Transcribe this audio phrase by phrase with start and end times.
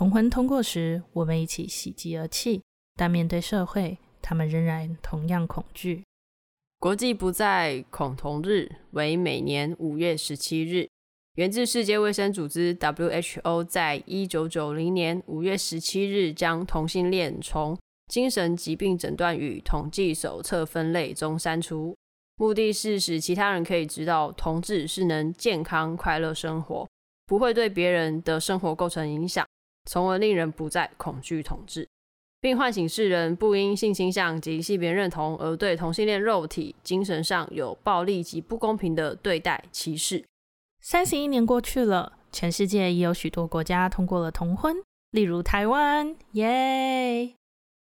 [0.00, 2.62] 同婚通过时，我们一起喜极而泣；
[2.96, 6.04] 但面对社会，他们仍然同样恐惧。
[6.78, 10.88] 国际不再恐同日为每年五月十七日，
[11.34, 17.78] 源自世界卫生组织 WHO 在一九九零年五月十七日将同性恋从
[18.08, 21.94] 精神疾病诊断与统计手册分类中删除，
[22.36, 26.88] 目的是使其他人可以知道同志是能健康快乐生活，
[27.26, 29.46] 不会对别人的生活构成影响，
[29.90, 31.88] 从而令人不再恐惧统治。
[32.40, 40.24] 并唤醒世人，不因性倾向及性别认同而对同性恋肉体、精神上有暴力及不公平的对待、歧视。
[40.80, 44.76] 三十一年过去了，全世界已有许多国家通过了同婚，
[45.10, 47.34] 例如台湾，耶！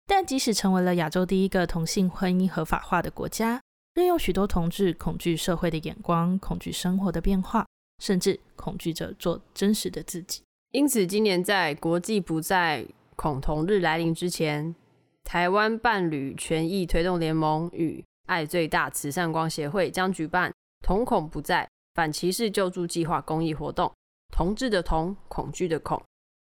[0.04, 3.62] 但即使成为了亚洲第一个同性婚姻合法化的国家，
[3.94, 7.64] 仍有许多同志恐惧社会的眼光，恐惧生活的变化，
[8.02, 10.42] 甚至恐惧着做真实的自己。
[10.74, 14.74] 因此，今年在国际不再恐同日来临之前，
[15.22, 20.52] 台湾伴侣权益推动联盟与爱最大慈善光协会将举办
[20.84, 23.92] “同恐不再反歧视救助计划”公益活动。
[24.32, 26.02] 同志的同，恐惧的恐，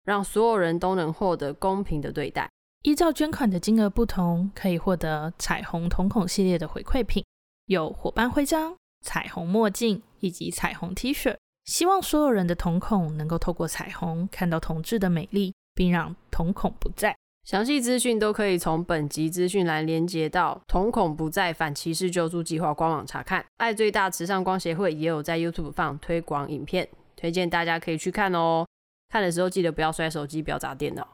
[0.05, 2.51] 让所有人都能获得公平的对待。
[2.83, 7.25] 依照捐款的金额不同，可以获得彩虹瞳孔系列的回馈品，
[7.67, 11.37] 有伙伴徽章、彩虹墨镜以及彩虹 T 恤。
[11.69, 15.55] 希望所有人的瞳孔能够透过彩虹看到同志的美丽。
[15.79, 17.17] 并让瞳孔不再。
[17.45, 23.47] 详细资讯都可以从本集资讯栏连接到瞳孔不再反歧视救助计划官网查看。
[23.59, 28.67] 爱最大慈善光协会也有在 YouTube 放推广影片，推荐大家可以去看哦。
[29.09, 31.07] 看的时候记得不要摔手机，不要砸电脑。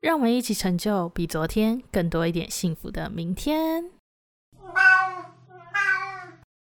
[0.00, 3.92] 让我们一起成就比昨天更多一点幸福的明天。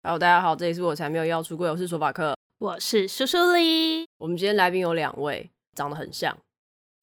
[0.04, 4.06] Hello，大家好，这里是我才没有要出柜，我是说法克，我是苏苏丽。
[4.18, 6.38] 我们今天来宾有两位，长得很像。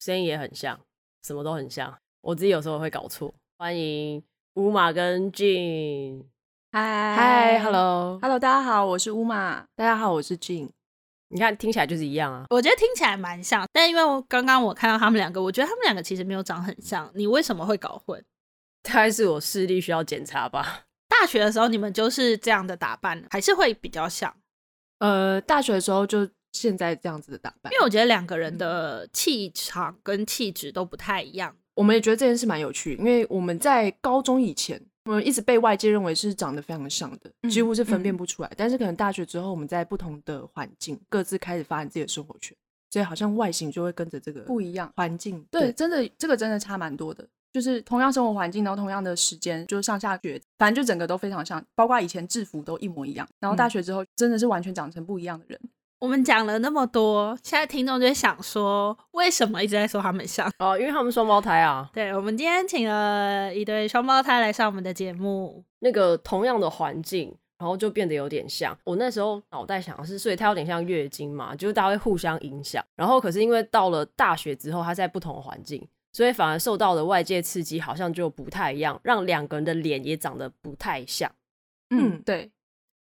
[0.02, 0.80] 声音也很像，
[1.22, 1.94] 什么都很像。
[2.22, 3.34] 我自己有时候会搞错。
[3.58, 4.22] 欢迎
[4.54, 6.24] 乌马跟 Jin。
[6.72, 9.66] 嗨嗨，Hello，Hello，大家好，我是乌马。
[9.76, 10.70] 大家好，我是 Jin。
[11.28, 12.46] 你看，听起来就是一样啊。
[12.48, 17.10] 我觉得听起来蛮像，但因为我刚刚我看到他们两个，我觉得他们两个其实没有长很像。
[17.14, 18.24] 你为什么会搞混？
[18.82, 20.84] 大概是我视力需要检查吧。
[21.06, 24.34] 大学的时候你们就是这样的打扮，还是会比较像？
[25.00, 26.26] 呃，大学的时候就。
[26.52, 31.54] 现在这样子的打扮，因为我觉得两个人的气场跟气质都不太一样。
[31.74, 38.48] 我们也觉得这件事蛮有趣，因为我们在高中以前，我们一直被外界认为是长得非常像的，几乎是分辨不出来。
[38.48, 42.56] 嗯嗯、但是可能大学之后，我们在不同的环境，各自开始发展自己的生活圈，
[42.90, 45.40] 所以好像外形就会跟着这个不一样环境。
[45.52, 47.24] 对，对，真的这个真的差蛮多的。
[47.52, 53.26] 就是同样生活环境，然后同样的时间，就是上下学，反正就整个都非常像，包括以前制服都一模一样。
[53.40, 55.58] 然后大学之后，真的是完全长成不一样的人。
[55.98, 60.50] 我们讲了那么多，现在听众就会想说，为什么一直在说他们像？
[60.58, 61.90] 哦，因为他们双胞胎啊。
[61.92, 65.62] 对，我们今天请了一对双胞胎来上我们的节目。
[65.80, 68.74] 那个同样的环境，然后就变得有点像。
[68.84, 72.82] 我那时候脑袋想的是，所以它有点像月经嘛，就是大家会互相影响。
[72.96, 81.30] 然后可是因为到了大学之后，他在不同的环境，所以反而受到的外界刺激好像就不太一样，让两个人的脸也长得不太像。
[81.90, 82.50] 嗯，对。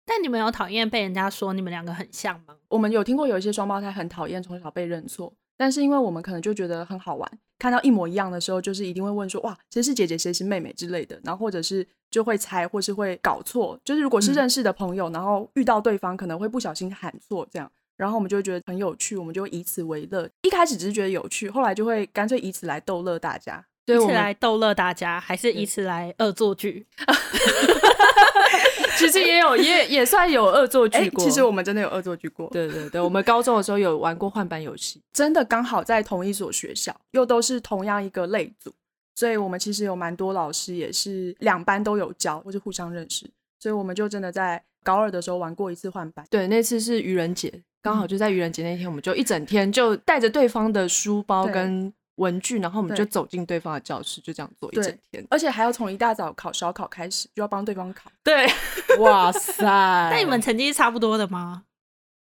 [0.06, 2.56] 但你们有讨厌被人家说你们两个很像吗？
[2.68, 13.80] 我们有听过有一些双胞胎很讨厌从小被认错，但是因为我们可能就觉得很好玩，看到一模一样的时候，就是一定会问说哇，谁是姐姐，谁是妹妹之类的，然后或者是就会猜，或是会搞错。
[13.86, 20.28] 就是如果是认识的朋友，嗯、然后遇到对方可能会不小心喊错这样，然后我们就会觉得很有趣，我们就会以此为乐。
[20.44, 23.64] 一开始只是觉得有趣，后来就会干脆以此来逗乐大家。
[23.86, 26.88] 以此来逗乐大家，还是以此来恶作剧？
[28.98, 31.26] 其实也有，也也算有恶作剧过。
[31.26, 32.48] 其实我们真的有恶作剧过。
[32.52, 38.72] 对对对，我们高中的时候有玩过换班游戏，真的刚好在同一所学校，又都是同样一个类组，
[39.16, 43.28] 所以我们其实有蛮多老师也是两班都有教，或是互相认识，
[43.60, 46.24] 所以我们就真的在高二的时候玩过一次换班。
[46.30, 51.94] 对，那次是愚人节，刚好就在愚人节那天，我们就一整天就带着对方的书包跟。
[52.20, 58.12] 文具，然后我们就走进对方的教室，就这样做一整天，而且还要从一大早考小考开始，就要帮对方考。
[58.22, 58.46] 对，
[59.00, 59.64] 哇塞！
[60.12, 61.64] 那你们成绩是差不多的吗？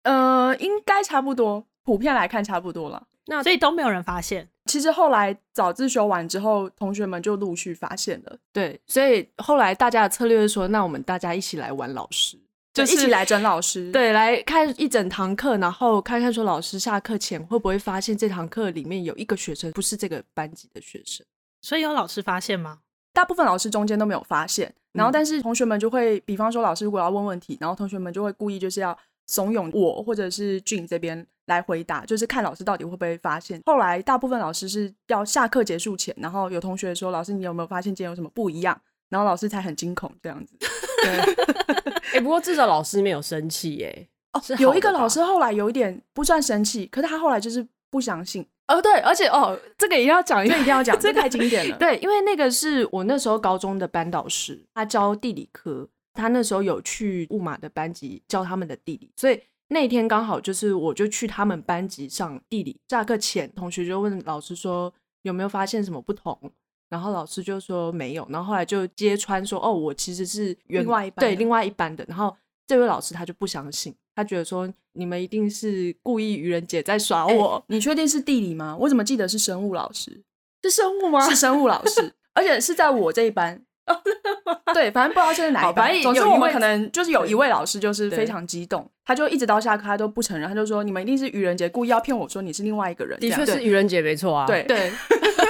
[0.03, 3.07] 呃，应该差不多，普遍来看差不多了。
[3.25, 4.47] 那所以都没有人发现。
[4.65, 8.37] 其实后来早自修完之后，同学们就陆续发现了。
[8.53, 12.37] 对，所以后来大家的策略是说，那我们大家一起来玩老师。
[12.85, 21.25] 就一起来整老师，对，来看一整堂课，然后看看说老师下课前会不会发现这堂课里面有一个学生不是这个班级的学生。
[21.61, 22.79] 所以有老师发现吗？
[23.13, 33.59] 大部分老师中间都没有发现，然后但是同学们就会，比方说老师如果要问问题，然后同学们就会故意就是要怂恿我或者是俊这边来回答，就是看老师到底会不会发现。
[33.65, 40.55] 后来大部分老师是要下课结束前，然后有同学说：“老师，你有没有发现今天有什么不一样？”然后老师才很惊恐这样子。
[41.03, 44.07] 对，哎、欸，不过至少老师没有生气耶。
[44.33, 48.45] 哦，有一个老师后来有一点不算生气，可是他后来就是不相信。
[48.67, 51.77] 哦，对，而且哦，这个也要讲，一个一定要讲，这 太经典了。
[51.77, 62.77] 对，因为那个是我那时候高中的班导师，他教地理科，他那时候有去雾马的班级教他们的地理，所以那天刚好就是我就去他们班级上地理。
[62.89, 66.37] 下课前，同学就问老师说有没有发现什么不同，
[66.89, 72.35] 然后老师就说没有，然后后来就揭穿说哦，我其实是另外一班，对，另外一班的，然后。
[72.69, 77.55] 这位老师他就不相信，他觉得说你们一定是故意愚人节在耍我。
[77.55, 78.75] 欸，你确定是地理吗？
[78.77, 80.21] 我怎么记得是生物老师？
[80.63, 81.21] 是生物吗？
[81.29, 83.63] 是生物老师， 而且是在我这一班。
[84.73, 86.01] 对，反正不知道现在哪一班。
[86.01, 93.17] 总之我们可能就是有一位老师就是非常激动，他就一直到下课他都不承认，他就说你们一定是愚人节故意要骗我说你是另外一个人。
[93.21, 94.45] 的确是愚人节没错啊。
[94.45, 94.91] 对对，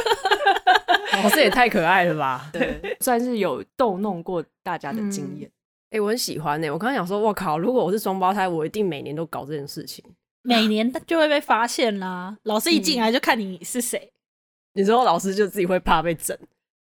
[1.24, 2.50] 老师也太可爱了吧？
[2.54, 5.48] 对， 算是有逗弄过大家的经验。
[5.48, 5.52] 嗯
[5.90, 6.72] 哎、欸，我很喜欢哎、欸！
[6.72, 10.04] 我刚刚想说，我靠，如果我是双胞胎，我一定每年都搞这件事情，
[10.42, 12.38] 每年就会被发现啦。
[12.44, 13.98] 老师一进来就看你是谁、
[14.76, 16.38] 嗯，你说老师就自己会怕被整，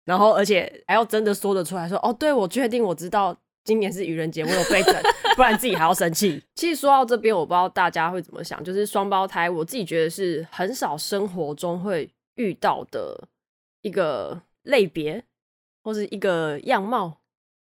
[0.05, 3.35] 然后而且还要真的说得出来说，哦，对，我确定我知道
[3.65, 4.95] 今年是愚人节，我有被整，
[5.35, 6.43] 不然自己还要生气。
[6.55, 13.19] 其实说到这边，我不知道大家会怎么想，就是双胞胎，我自己觉得是很少生活中会遇到的
[13.83, 15.25] 一个类别，
[15.83, 17.21] 或是一个样貌，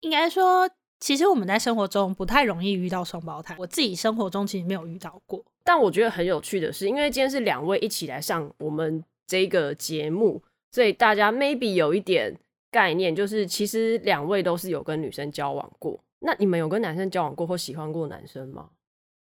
[0.02, 0.70] 应该说。
[1.04, 5.44] 其实我们在生活中不太容易遇到双胞胎，我自己生活中其实没有遇到过。
[5.64, 10.40] 但我觉得很有趣的是，因为今天是两位一起来上我们这个节目，
[10.72, 12.32] 所以大家 maybe 有一点
[12.70, 16.00] 概念，就是其实两位都是有跟女生交往过。
[16.20, 18.70] 那你们有跟男生交往过或喜欢过男生吗？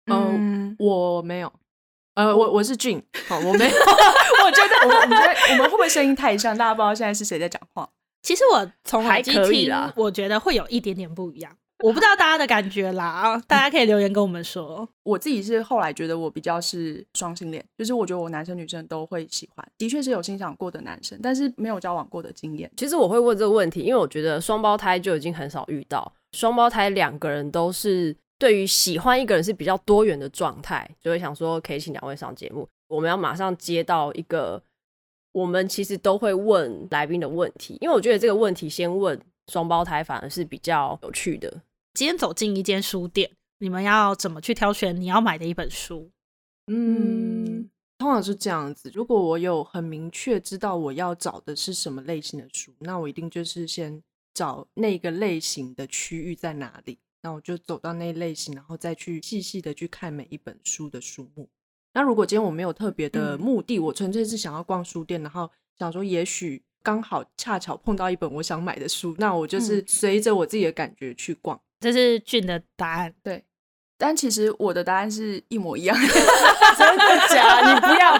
[0.07, 1.49] 嗯，我没有。
[2.19, 3.71] 呃，我我是俊， 好，我没有。
[3.71, 6.57] 我觉得，我我觉得我们会不会声音太像？
[6.57, 7.87] 大家不知道现在是谁在讲话。
[8.21, 11.55] 其实我从还可以啦，我觉得会有一点点不一样。
[11.81, 14.85] 我不知道大家的感觉啦，啊，大家可以留言跟我们说。
[15.03, 22.69] 我自己是后来觉得我比较是双性恋，就是我觉得我男生女生都会喜欢，的确是有欣赏过的男生，但是没有交往过的经验。
[22.75, 32.67] 其实我会问这个问题，因为我觉得双胞胎就已经很少遇到，双胞胎两个人都是对于喜欢一个人是比较多元的状态，就会想说可以请两位上节目。
[32.87, 34.63] 我们要马上接到一个
[35.33, 39.21] 我们其实都会问来宾的问题，因为我觉得这个问题先问
[39.51, 41.61] 双胞胎反而是比较有趣的。
[41.93, 46.09] 今天走进一间书店，你们要怎么去挑选你要买的一本书？
[46.67, 48.89] 嗯，通常是这样子。
[48.93, 54.01] 如果我有很明确知道我要找的是什么类型的书，那我一定就是先
[54.33, 61.49] 找那个类型的区域在哪里，那我就走到那一类型，然后再去细细的去看每一本书的书目。
[61.93, 71.59] 那如果今天我没有特别的目的，嗯、我纯粹是想要逛书店，然后想说也许刚好恰巧碰到一本我想买的书，那我就是随着我自己的感觉去逛。
[71.79, 73.43] 这是俊的答案，对，
[73.97, 76.07] 但其实我的答案是一模一样的，
[76.77, 77.73] 真的假？
[77.73, 78.17] 你不要，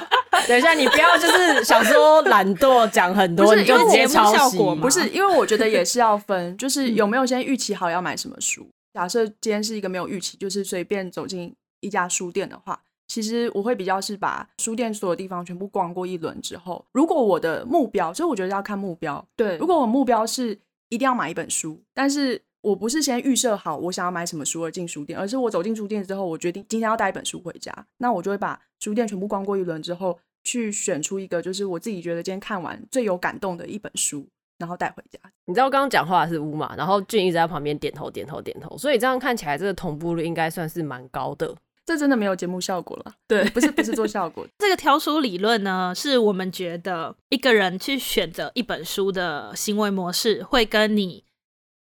[0.48, 4.57] 等一下，你不要，就是想说懒惰讲很多，你就直接抄袭。
[4.81, 8.68] 不是，因为我觉得也是要分，就是 有没有先预期好要买什么书。
[8.94, 19.25] 假设今天是一个没有预期，就是随便走进一家书店的话，其实我会比较是把书店所有地方全部逛过一轮之后，如果我的目标，所以我觉得要看目标。
[19.36, 22.41] 对，如果我目标是一定要买一本书，但是。
[22.62, 34.27] 我不是先预设好我想要买什么书而进书店，而是我走进书店之后，我决定今天要带一本书回家，那我就会把书店全部逛过一轮之后，去选出一个就是我自己觉得今天看完最有感动的一本书，
[34.60, 35.18] 然后带回家。
[35.46, 41.56] 你知道刚刚讲话的是乌嘛，然后俊一直在旁边点头点头点头，所以这样看起来这个同步率应该算是蛮高的。
[41.84, 44.46] 这真的没有节目效果了，对，不是不是做效果。
[44.60, 51.24] 这个挑书理论呢，是我们觉得一个人去选择一本书的行为模式会跟你。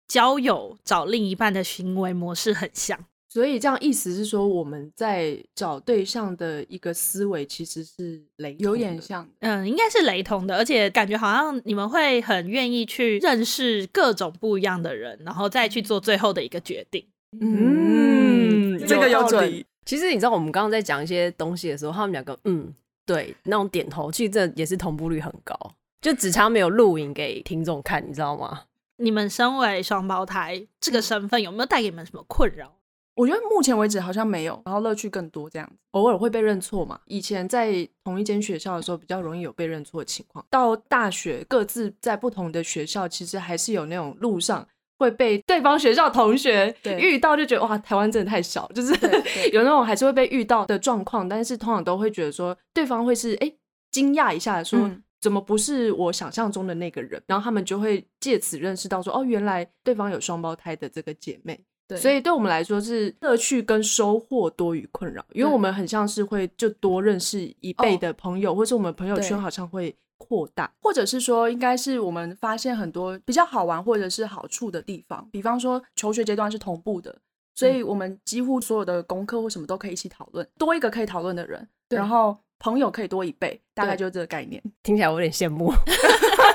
[0.06, 17.04] 交友找另一半的行为模式很像，所以这样意思是说，我们在找对象的一个思维其实是雷，有点像，嗯，应该是雷同的，而且感觉好像你们会很愿意去认识各种不一样的人，然后再去做最后的一个决定。
[17.40, 19.64] 嗯，这个有准。
[19.84, 22.72] 其实你知道，我们刚刚在讲一些东西的时候，他们两个嗯，
[23.04, 25.58] 对，那种点头，其实这也是同步率很高，
[26.00, 28.66] 就只差没有录影给听众看，你知道吗？
[28.98, 32.76] 你们身为双胞胎这个身份有没有带给你们什么困扰？
[33.14, 35.76] 我觉得目前为止好像没有，然后乐趣更多这样子。
[35.92, 40.44] 偶尔会被认错嘛，以前在同一间学校的时候比较容易有被认错的情况。
[40.50, 44.66] 到大学各自在不同的学校，其实还是有那种路上
[44.98, 48.92] 会被对方学校同学遇到，就觉得哇，台湾真的太小，就是
[49.52, 51.28] 有那种还是会被遇到的状况。
[51.28, 53.52] 但是通常都会觉得说，对方会是哎
[53.92, 57.22] 惊讶一下，说、嗯、怎么不是我想象中的那个人？
[57.28, 61.64] 然后他们就会借此认识到说，哦，原来对方有双胞胎的这个姐妹。
[61.86, 69.94] 对，所以对我们来说是乐趣跟收获多于困扰，因为我们很像是会就多认识一倍的朋友，或是我们朋友圈好像会。
[70.16, 75.28] 扩大，或者是说，应该是我们发现很多比较好玩或者是好处的地方。
[75.30, 77.14] 比方说，求学阶段是同步的，
[77.54, 84.62] 所以我们几乎所有的功课或什么都可以一起讨论，多一个可以讨论的人，然后朋友可以多一倍，大概就是这个概念。
[84.82, 85.70] 听起来我有点羡慕，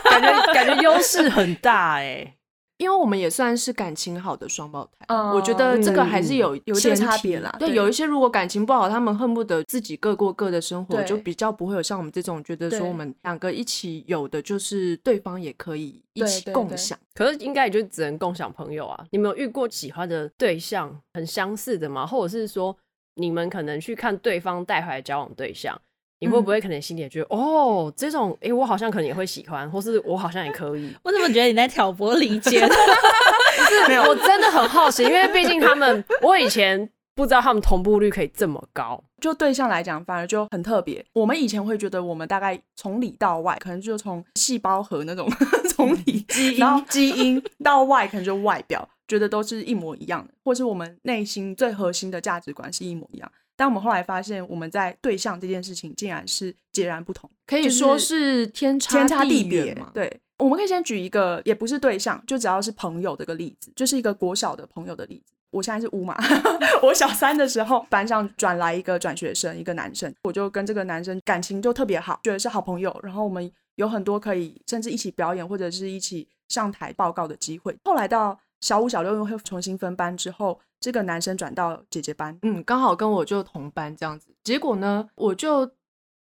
[0.06, 2.39] 感觉感觉优势 很大哎、欸。
[2.80, 7.54] 因为我们也算是感情好的双胞胎，嗯，我觉得这个还是有有一些差别啦。
[7.60, 16.98] 对，对，有一些如果感情不好，他们恨不得自己各过各的生活，就比较不会有像我们这种觉得说我们两个一起有的就是对方也可以一起共享。
[17.14, 19.06] 可是应该也就只能共享朋友啊。
[19.12, 22.08] 你们有遇过喜欢的对象很相似的吗？
[22.08, 22.74] 或者是说
[23.16, 25.78] 你们可能去看对方带回来交往对象？
[26.20, 30.94] 你会不会可能心里也觉得、嗯、哦，这种诶、欸，我好像可能也会喜欢，或是我好像也可以？
[31.04, 32.68] 我怎么觉得你在挑拨离间？
[32.68, 39.04] 不是，没有，我真的很好奇，因为毕竟他们，我以前不知道他们同步率可以这么高。
[39.22, 41.04] 就对象来讲，反而就很特别。
[41.14, 45.30] 我们以前会觉得，我们大概从里到外，可能就从细胞核那种
[45.76, 53.30] 从里基因，基因 到外，可能就外表觉得都是一模一样的，或是我们内心最核心的价值观是一模一样。
[53.60, 59.92] 但我们后来发现，我们在对象这件事情竟然是截然不同，可以说是天差地别嘛。
[59.94, 65.34] 对，我们可以先举一个，也不是对象，就只要是朋友这个例子，就是一个国小的朋友的例子。
[65.52, 66.18] 我现在是乌马，
[66.82, 72.98] 我小三的时候，班上转来一个转学生，一个男生，我就跟这个男生感情就特别好，觉得是好朋友。
[73.04, 77.76] 然后我们有很多可以甚至一起表演或者是一起上台报告的机会。
[77.84, 80.62] 后来到小五、小六又会重新分班之后。
[80.80, 84.34] 这个男生转到姐姐班，嗯，刚好跟我就同班这样子。
[84.44, 85.70] 结果呢，我就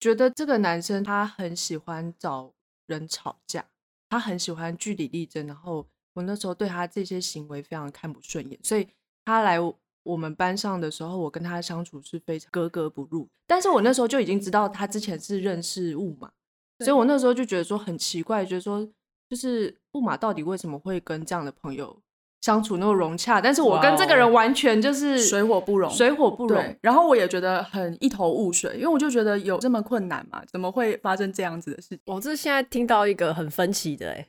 [0.00, 2.52] 觉得这个男生他很喜欢找
[2.86, 3.64] 人吵架，
[4.08, 5.46] 他很喜欢据理力争。
[5.46, 8.88] 然后我那时候对他这些行为非常看不顺眼，所以
[9.24, 9.58] 他来
[10.04, 13.28] 我们班上的时候，我跟他相处是非常格格不入。
[13.46, 16.30] 但是我那时候就已经知道他之前是认识雾马，
[16.78, 18.88] 所以我那时候就觉得说很奇怪，觉得说
[19.28, 22.00] 就是雾马到底为什么会跟这样的朋友
[22.40, 26.76] 相处那么融洽，但是我跟这个人完全就是水火不容，水火不容。
[26.80, 30.42] 然后我也觉得很一头雾水，因为我就觉得有这么困难嘛？
[30.50, 31.98] 怎么会发生这样子的事情？
[32.06, 34.26] 我这现在听到一个很分歧的，哎，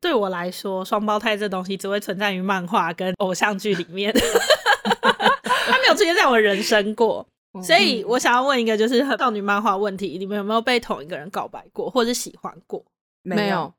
[0.00, 4.12] 对我来说，双胞胎这东西只会存在于漫画跟偶像剧里面，
[5.00, 7.26] 它没有出现在我人生过。
[7.62, 12.82] 所以我想要问一个，就是少女漫画问题：你们有没有被同一个人告白过，或者喜欢过？
[13.22, 13.72] 没有。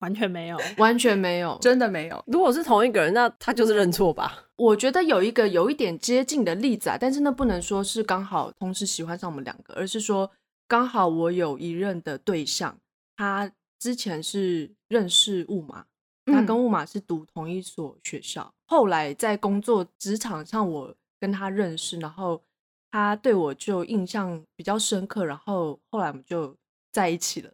[0.00, 2.22] 完全没有，完全没有，真的没有。
[2.26, 4.44] 如果是同一个人，那他就是认错吧？
[4.56, 10.30] 我觉得有一个有一点接近的例子啊，但是那不能说是刚好同时喜欢上我们两个，而是说
[10.68, 12.78] 刚好我有一任的对象，
[13.16, 15.84] 他之前是认识雾马，
[16.26, 22.42] 他跟雾马是读同一所学校，嗯，后来在工作职场上我跟他认识，然后
[22.90, 26.56] 他对我就印象比较深刻，然后后来我们就
[26.92, 27.50] 在一起了。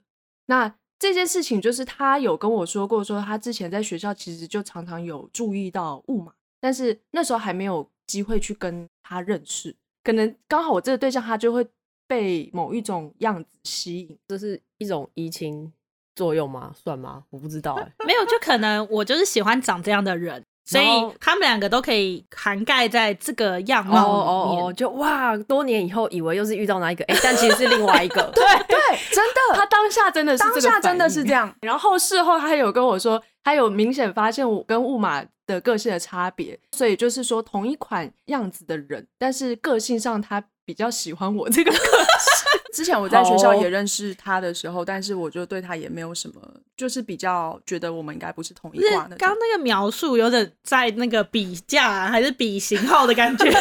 [0.46, 0.72] 那
[1.02, 9.74] 这件事情就是他有跟我说过，说他之前在学校其实就常常有注意到雾马，但是那时候还没有机会去跟他认识。
[10.04, 11.66] 可能刚好我这个对象他就会
[12.06, 15.72] 被某一种样子吸引，这是一种移情
[16.14, 16.72] 作用吗？
[16.72, 17.24] 算吗？
[17.30, 20.44] 我不知道哎， 没有，就可能我就是喜欢长这样的人。
[20.64, 20.84] 所以
[21.20, 24.64] 他们两个都可以涵盖在这个样貌里面。
[24.64, 28.22] 哦哦，就哇，多年以后以为又是遇到那一个，哎，但其实是另外一个。
[28.34, 28.78] 对 对，
[29.12, 31.52] 真的，他当下真的是，当下真的是这样。
[31.62, 42.31] 然后事后他还有跟我说，他有明显发现我跟雾马的个性的差别，所以就是说同一款样子的人，但是个性上他比较喜欢我这个个性。
[42.72, 44.86] 之前我在学校也认识他的时候，oh.
[44.86, 46.40] 但是我就对他也没有什么，
[46.76, 49.16] 就是比较觉得我们应该不是同一挂的。
[49.16, 53.44] 刚那个描述有点在那个比价还是比型号的感觉。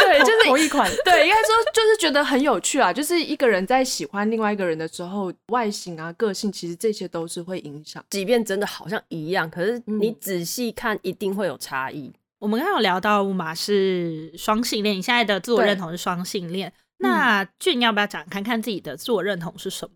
[0.00, 0.90] 对，就是同一款。
[1.04, 2.92] 对，应该说就是觉得很有趣啊。
[2.92, 8.04] 就是一个人在喜欢另外一个人的时候，外形啊、个性，其实这些都是会影响。
[8.10, 12.08] 即便真的好像一样，可是你仔细看，一定会有差异。
[12.08, 12.14] 嗯。
[12.40, 16.72] 我们刚刚有聊到雾马是双性恋，你现在的自我认同是双性恋。
[17.00, 19.94] 那俊要不要讲看看自己的自我认同是什么？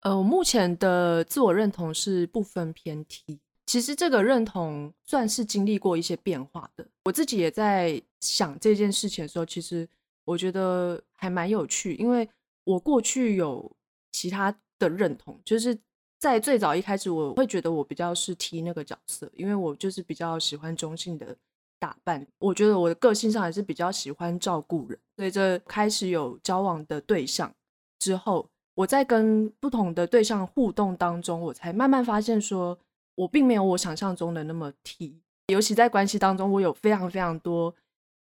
[0.00, 3.40] 呃，我目前的自我认同是不分偏题。
[3.64, 6.84] 其实这个认同算是经历过一些变化的。
[7.04, 9.88] 我自己也在想这件事情的时候，其实
[10.24, 12.28] 我觉得还蛮有趣，因为
[12.64, 13.70] 我过去有
[14.10, 15.78] 其他的认同，就是
[16.18, 21.36] 在最早一开始，我会觉得我比较是 T 那个角色，因为我就是比较喜欢中性的
[21.82, 22.24] 打扮。
[22.38, 24.96] 我觉得我的个性上还是比较喜欢照顾人。
[25.16, 27.52] 随着开始有交往的对象
[27.98, 32.78] 之后，我在跟不同的对象互动当中，我才慢慢发现说，
[33.16, 35.18] 我并没有我想象中的那么 T。
[35.48, 37.74] 尤其在关系当中，我有非常非常多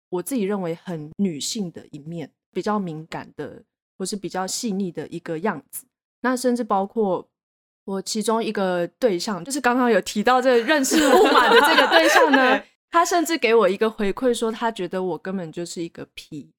[0.09, 3.63] 我自己认为很女性的一面，比较敏感的，
[3.97, 5.85] 或是比较细腻的一个样子。
[6.19, 7.25] 那甚至包括。
[7.87, 16.51] 我其中一个对象，就是刚刚有提到这认识乌马的这个对象呢， 他甚至给我一个回馈，说他觉得我根本就是一个 P，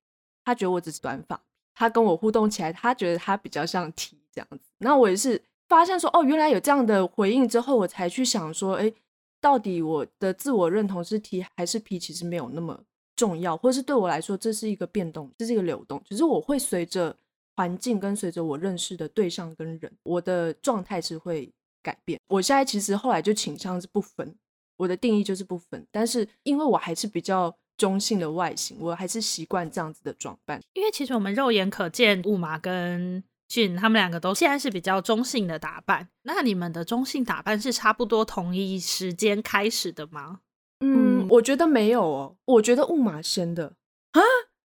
[0.44, 1.40] 他觉得我只是短发，
[1.74, 4.60] 他跟我互动起来，他觉得他比较像 T 这样子。
[4.78, 8.92] 那我也是发现说，哦，原来有这样的回应之后，我才去想说，哎，
[9.40, 12.78] 到底我的自我认同是 T 还是 P，其实没有那么
[13.16, 17.16] 重要，或是对我来说，这是一个变动，这是一个流动，只是我会随着。
[17.58, 21.50] 环境跟随着我认识的对象跟人，我的状态是会
[21.82, 22.20] 改变。
[22.28, 24.36] 我现在其实后来就倾向是不分，
[24.76, 25.86] 我的定义就是不分。
[25.90, 30.60] 但是因为我还是比较中性的外形，我还是习惯这样子的装扮。
[30.74, 36.08] 因为其实我们肉眼可见，雾马跟俊他们两个都现在是比较中性的打扮。
[36.22, 40.40] 那你们的中性打扮是差不多同一时间开始的吗？
[40.80, 43.74] 嗯，我觉得没有哦，我觉得雾马先的
[44.12, 44.20] 啊。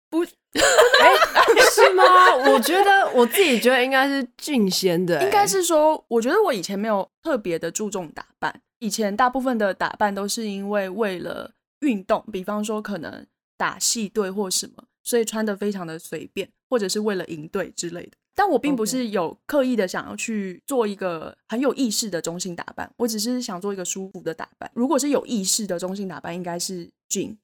[0.08, 0.30] 不， 哎、
[0.62, 2.04] 欸，是吗？
[2.48, 13.26] 我觉得我自己觉得应该是俊先的，应该是说，我觉得我以前没有特别的注重打扮，以前大部分的打扮都是因为为了运动，比方说可能
[13.58, 18.12] 打戏队或什么，所以穿的非常的随便，或者是为了赢队之类的。
[18.36, 24.70] 但我并不是有刻意的想要去做一个很有意识的中性打扮，我只是想做一个舒服的打扮。
[24.76, 27.36] 如果是有意识的中性打扮，应该是俊。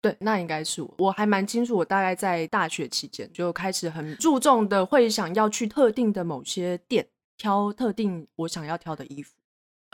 [0.00, 0.94] 对，那应该是我。
[0.98, 9.32] 我还蛮清楚，我大概在大学期间就开始很注重的，会想要去特定的某些店挑特定我想要挑的衣服。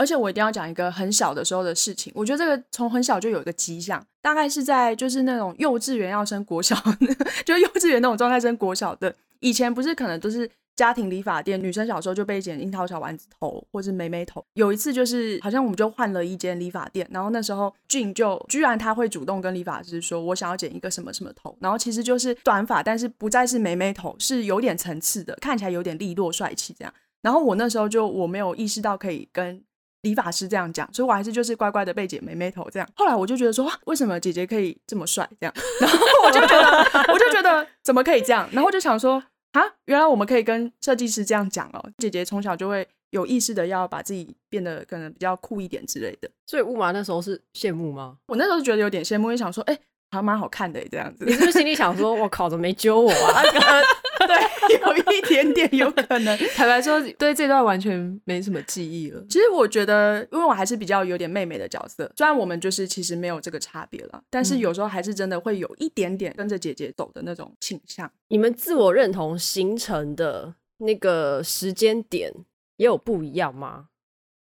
[0.00, 6.74] 而且我一定要讲一个很小的时候的事情，我觉得这个从很小就有一个迹象，大概是在就是那种幼稚园要升国小，
[7.44, 10.50] 就幼稚园那种状态升国小的，以前不是可能都是。
[10.76, 14.42] 家庭理发店，女生小时候就被剪樱桃小丸子头或是妹妹头。
[14.54, 26.94] 有一次就是好像我们就换了一间理发店，然后那时候俊就居然他会主动跟理发师说，我想要剪一个什么什么头，然后其实就是短发，但是不再是妹妹头，是有点层次的，看起来有点利落帅气这样。
[27.20, 29.62] 然后我那时候就我没有意识到可以跟
[30.02, 32.88] 理发师这样讲，所以我还是就是乖乖的被剪妹妹头这样。
[32.96, 35.54] 后来我就觉得说，为什么姐姐可以这么帅这样？
[35.80, 38.48] 然后我就觉得我就觉得怎么可以这样？
[38.52, 39.22] 然后就想说。
[39.52, 41.84] 啊，原来我们可以跟设计师这样讲哦。
[41.98, 46.30] 姐姐从小就会有意识的要把自己变得可能比较酷一点之类的。
[46.46, 48.16] 所以乌马那时候是羡慕吗？
[48.28, 49.80] 我那时候是觉得有点羡慕，就想说，哎、欸，
[50.12, 51.24] 还蛮好看的这样子。
[51.24, 53.42] 你是不是心里想说， 我靠，怎么没揪我啊？
[54.24, 56.36] 对，有一点点有可能。
[56.54, 59.24] 坦白说，对这段完全没什么记忆了。
[59.30, 68.10] 其实我觉得，因为我还是比较有点妹妹的角色，虽然我们就是其实没有这个差别了，但是有时候还是真的会有一点点跟着姐姐走的那种倾向。
[68.28, 72.30] 你们自我认同形成的那个时间点
[72.76, 73.86] 也有不一样吗？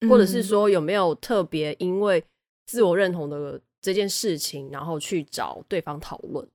[0.00, 2.22] 嗯、或者是说有没有特别因为
[2.66, 6.46] 自我认同的这件事情，然后去找对方讨论？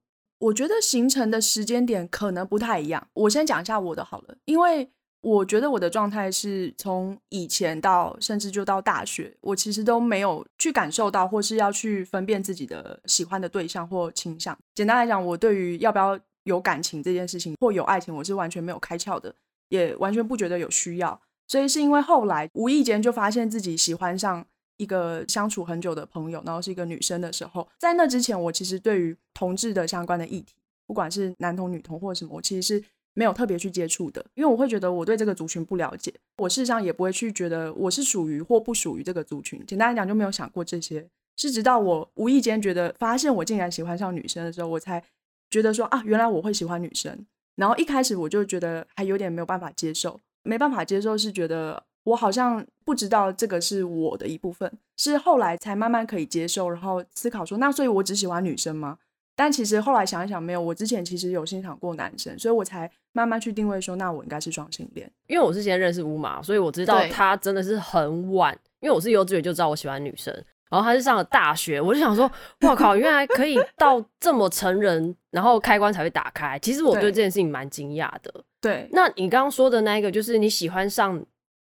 [0.42, 3.08] 我觉得形成的时间点可能不太一样。
[3.14, 4.90] 我先讲一下我的好了，因为
[5.22, 14.58] 我觉得我的状态是从以前到甚至就到大学，我其实都没有去感受到或是要去分辨自己的喜欢的对象或倾向。
[14.74, 19.36] 简单来讲，我对于要不要有感情这件事情或有爱情，我是完全没有开窍的，
[19.70, 21.22] 也完全不觉得有需要。
[21.48, 24.48] 所以是因为后来无意间就发现自己喜欢上。
[24.82, 30.56] 一个相处很久的朋友，然后是一个女生的时候，在那之前，我其实对于同志的相关的议题，
[30.88, 39.64] 不管是男同女同或者什么，我其实是没有特别去接触的，因为我会觉得我对这个族群不了解，我事实上也不会去觉得我是属于或不属于这个族群。
[39.68, 41.08] 简单来讲，就没有想过这些。
[41.38, 45.04] 是直到我无意间觉得发现我竟然喜欢上女生的时候，我才
[45.52, 47.26] 觉得说啊，原来我会喜欢女生。
[47.56, 51.84] 然后一开始我就觉得还有点没有办法接受，没办法接受是觉得。
[52.04, 58.98] 我好像不知道这个是我的一部分，是后来才慢慢可以接受，然后思考说，那所以我只喜欢女生吗？
[59.36, 65.10] 但其实后来想一想，没有，我之前其实有欣赏过男生，所以我才慢慢去定位说，那我应该是双性恋。
[65.28, 70.34] 因为我之前认识乌马，所以我知道他真的是很晚，因为我是幼稚园就知道我喜欢女生，
[70.70, 72.30] 然后他是上了大学，我就想说，
[72.62, 76.60] 哇靠，原来可以到这么成人，然后开关才会打开。
[76.60, 78.44] 其实我对这件事情蛮惊讶的。
[78.60, 81.24] 对，那你刚刚说的那一个，就是你喜欢上。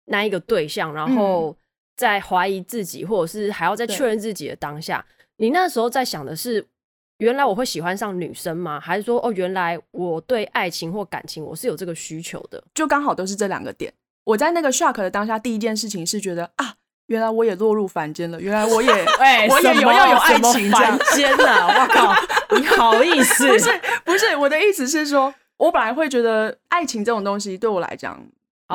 [0.06, 1.56] 那一个对象，然后
[1.96, 5.04] 在怀疑自己，嗯、或者是还要再确认自己的当下，
[5.36, 6.66] 你那时候在想的是，
[7.18, 8.80] 原来我会喜欢上女生吗？
[8.80, 12.62] 还是说，哦，原来我对爱情或感情我是有这个需求的？
[12.74, 13.92] 就刚好都是这两个点。
[14.24, 16.74] 我在那个 shock 的当下，第一件事情是觉得啊，
[17.06, 22.14] 原来我也落入凡间了，原来我也， 哎、欸， 我也有要有爱情这样凡间了，我靠，
[22.56, 23.46] 你好意思？
[23.50, 28.20] 不是不是，我的意思是说，我本来会觉得爱情这种东西对我来讲。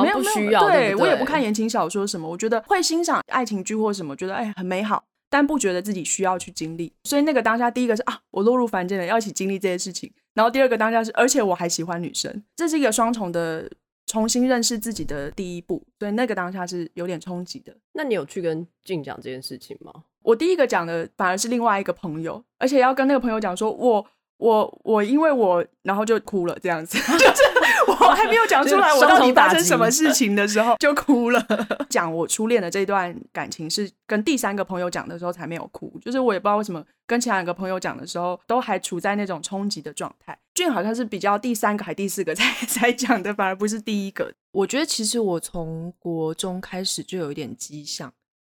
[0.02, 6.94] 没有不需要，对，我也不看言情小说什么，我觉得会欣赏爱情剧或什么，觉得哎很美好，但不觉得自己需要去经历。
[7.04, 10.12] 所以那个当下，第一个是啊，我落入凡间了，要一起经历这些事情。
[10.34, 13.70] 然后第二个当下是，而且我还喜欢女生，这是一个双重的
[14.06, 15.84] 重新认识自己的第一步。
[16.00, 17.76] 所以那个当下是有点冲击的。
[17.94, 19.92] 那你有去跟俊讲这件事情吗？
[20.22, 24.06] 我第一个讲的反而是另外一个朋友，而且要跟那个朋友讲说，我
[24.38, 27.44] 我我因为我然后就哭了这样子， 就是。
[28.00, 31.44] 我还没有讲出来我到底发生什么事情的时候就哭了。
[31.90, 40.38] 讲我初恋的这段感情是跟第三个朋友讲的时候才没有哭，就是我也不知道为什么跟其他两个朋友讲的时候都还处在那种冲击的状态。
[40.54, 44.32] 俊好像是比较第三个还第四个才才讲的，反而不是第一个。
[44.52, 48.12] 我觉得其实我从国中开始就有一点迹象，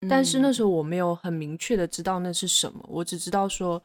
[0.09, 3.81] 但是那时候我没有很明确的知道那是什么，我只知道说。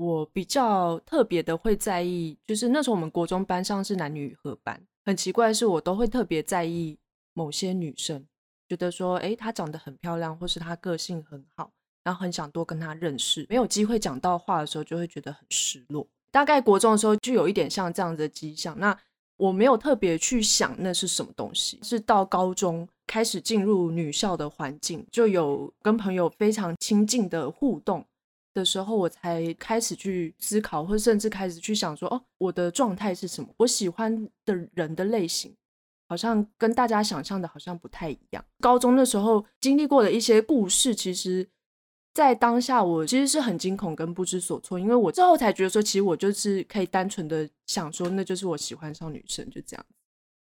[0.00, 6.96] 我比较特别的会在意，就是那时候我们国中班上是男女合班，很奇怪的是，我都会特别在意
[7.34, 8.24] 某些女生，
[8.66, 11.70] 觉得说，哎，她长得很漂亮，或是她个性很好，
[12.02, 16.08] 然后很想多跟她认识，没有机会讲到话的时候，就会觉得很失落。
[16.30, 18.98] 大概国中的时候就有一点像这样子的迹象，那
[19.36, 28.02] 我没有特别去想那是什么东西，是到高中开始进入女校的环境，就有跟朋友非常亲近的互动。
[28.52, 33.48] 的时候，我才开始去思考，或甚至开始去想说，哦，我的状态是什么？
[33.58, 35.54] 我喜欢的人的类型，
[36.08, 38.44] 好像跟大家想象的好像不太一样。
[38.60, 41.48] 高中的时候经历过的一些故事，其实，
[42.12, 49.86] 在当下我其实是很惊恐跟不知所措，因为我之后才觉得说，其实我就是可以单纯的想说，那就是我喜欢上女生，就这样。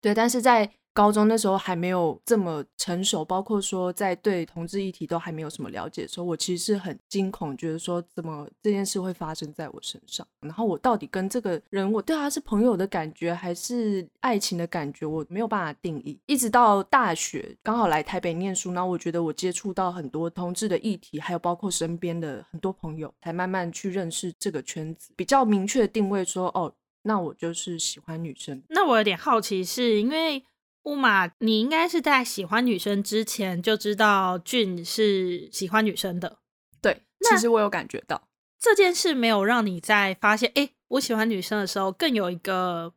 [0.02, 16.18] 对，但是在高中那时候还没有这么成熟，包括说在对同志议题都还没有什么了解的时候，我其实是很惊恐，觉得说怎么这件事会发生在我身上，然后我到底跟这个人，我对他是朋友的感觉还是爱情的感觉，我没有办法定义。
[16.24, 28.62] 一直到大学刚好来台北念书，然后我觉得我接触到很多同志的议题，还有包括身边的很多朋友，才慢慢去认识这个圈子，比较明确定位说，哦，那我就是喜欢女生。
[28.70, 30.42] 那我有点好奇是，是因为。
[30.87, 36.38] 乌马，你应该是在喜欢女生之前就知道俊是喜欢女生的。
[36.81, 42.94] 对，其实我有感觉到这件事没有让你在发现，哎，我喜欢女生的时候，更有一个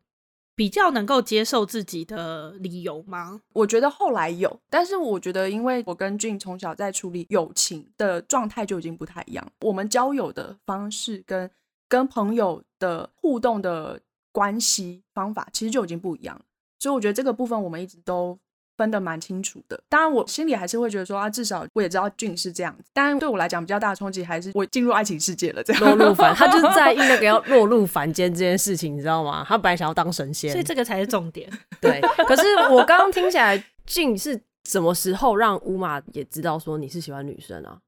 [0.55, 3.41] 比较能够接受自己的理由吗？
[3.53, 11.49] 我觉得后来有，但是我觉得，因为我跟俊从小在处理友情的状态就已经不太一样，我们交友的方式跟
[11.87, 13.99] 跟朋友的互动的
[14.31, 16.45] 关系方法，其实就已经不一样了。
[16.79, 18.37] 所以我觉得这个部分我们一直都
[18.77, 19.79] 分得蛮清楚的。
[19.89, 22.85] 当然，我心里还是会觉得说啊，至少我也知道俊是这样子。
[22.93, 25.97] 但对我来讲，比较大的冲击还是我进入爱情世界了，这样。
[25.97, 29.45] 落入凡，他就是在意那个要 落入凡间这件事情，你知道吗？
[29.47, 31.49] 他本来想要当神仙，所以这个才是重点。
[31.81, 31.99] 对。
[32.25, 37.79] 可是我刚刚听起来，俊是什么时候让乌玛也知道说你是喜欢女生啊？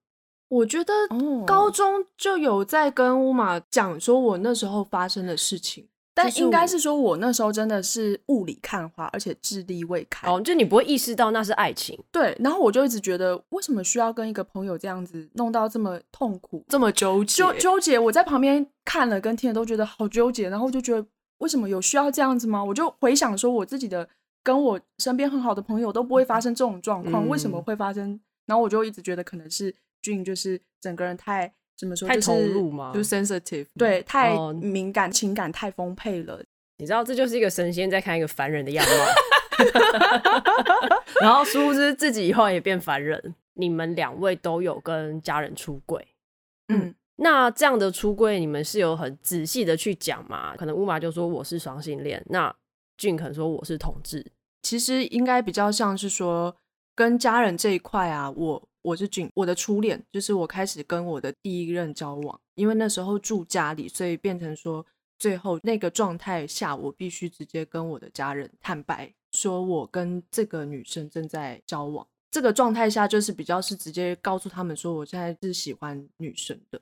[0.50, 0.94] 我觉得
[1.48, 5.88] 高中就有在跟乌玛讲说我那时候发生的事情。
[6.14, 10.30] 但应该是说，我那时候真的是雾里看花，而且智力未开。
[10.30, 11.98] 哦，就你不会意识到那是爱情。
[12.12, 17.38] 对，然后我就一直觉得，为什么需要跟一个朋友这样子弄到这么痛苦，这么纠结？
[17.38, 22.62] 纠纠结，我在旁边看了跟听了都觉得好纠结，然后就觉得为什么有需要这样子吗？
[22.62, 24.10] 我就回想说，我自己的
[24.44, 28.20] 跟我身边很好的朋友都不会发生这种状况，嗯、为什么会发生？
[28.46, 31.54] 然后我就一直觉得可能是俊就是整个人太。
[31.82, 32.08] 怎么说？
[32.08, 32.92] 太投入吗？
[32.94, 36.40] 就 sensitive，对，太敏感，情感太丰沛了。
[36.78, 39.06] 你知道，这就是一个神仙在看一个凡人的样貌，
[41.20, 43.34] 然后殊不知自己以后也变凡人。
[43.56, 46.08] 你们两位都有跟家人出柜，
[46.68, 50.56] 嗯，那这样的出柜，你们是有很仔细的去讲吗？
[50.56, 52.56] 可能乌马就说我是双性恋，那
[52.96, 54.24] 俊可能说我是同志。
[54.62, 56.56] 其实应该比较像是说
[56.96, 58.68] 跟家人这一块啊，我。
[58.84, 64.86] 我是俊，我的初恋就是我开始跟我的第一任交往，因为那时候住家里，所以变成说
[65.20, 72.08] 最后那个状态下，我必须直接跟我的家人坦白，说我跟这个女生正在交往。
[72.32, 76.82] 这个状态下就是比较是直接告诉他们说我现在是喜欢女生的。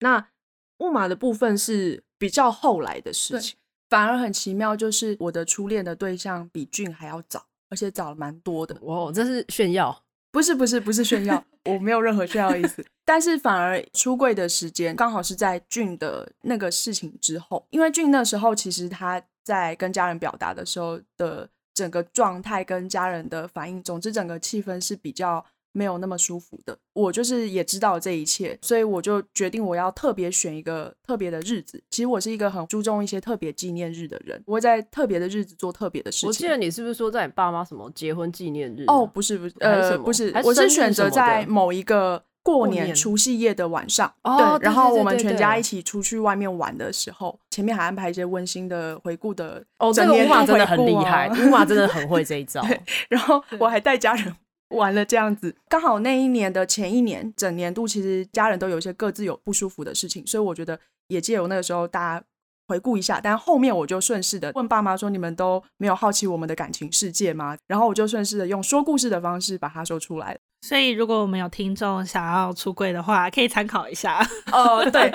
[0.00, 0.28] 那
[0.76, 3.56] 木马的部分是比较后来的事情，
[3.88, 8.78] 反而很奇妙，就是我的初恋的对象比俊还要早，而且早了蛮多的。
[8.82, 10.04] 哇，这是炫耀。
[10.30, 12.84] 不是不是不是炫耀，我没有任何炫耀意思。
[13.04, 25.44] 但是反而出柜的时间刚好是在俊的那个事情之后，因为俊那时候其实他在跟家人表达的时候的整个状态跟家人的反应，总之整个气氛是比较。
[25.72, 31.82] 没有那么舒服的，我就是也知道这一切，所以我就决定我要特别选一个特别的日子。
[31.90, 36.28] 其实我是一个很注重一些特别纪念日的人，我会在特别的日子做特别的事情。
[36.28, 38.84] 我记得你是不是说在你爸妈什么结婚纪念日？
[38.86, 49.62] 哦，不是不是，呃，不是，我是选择在某一个过年除夕夜的晚上，对，然后我们全家一起出去外面玩的时候，前面还安排一些温馨的回顾的。
[49.78, 52.64] 哦，这个乌马真的很厉害，乌马真的很会这一招。
[53.08, 54.34] 然后我还带家人。
[54.70, 60.78] 完了这样子，刚好那一年的前一年，整年度其实家人都有一些各自有不舒服的事情，所以我觉得
[61.08, 62.24] 也借由那个时候大家
[62.66, 63.18] 回顾一下。
[63.18, 70.38] 但后面我就顺势的问爸妈说：“你们都没有好奇我们的感情世界吗？”然后我就顺势的用说故事的方式把它说出来。
[70.60, 74.18] 所以如果我们有听众想要出柜的话，可以参考一下。
[74.52, 75.10] 呃，对，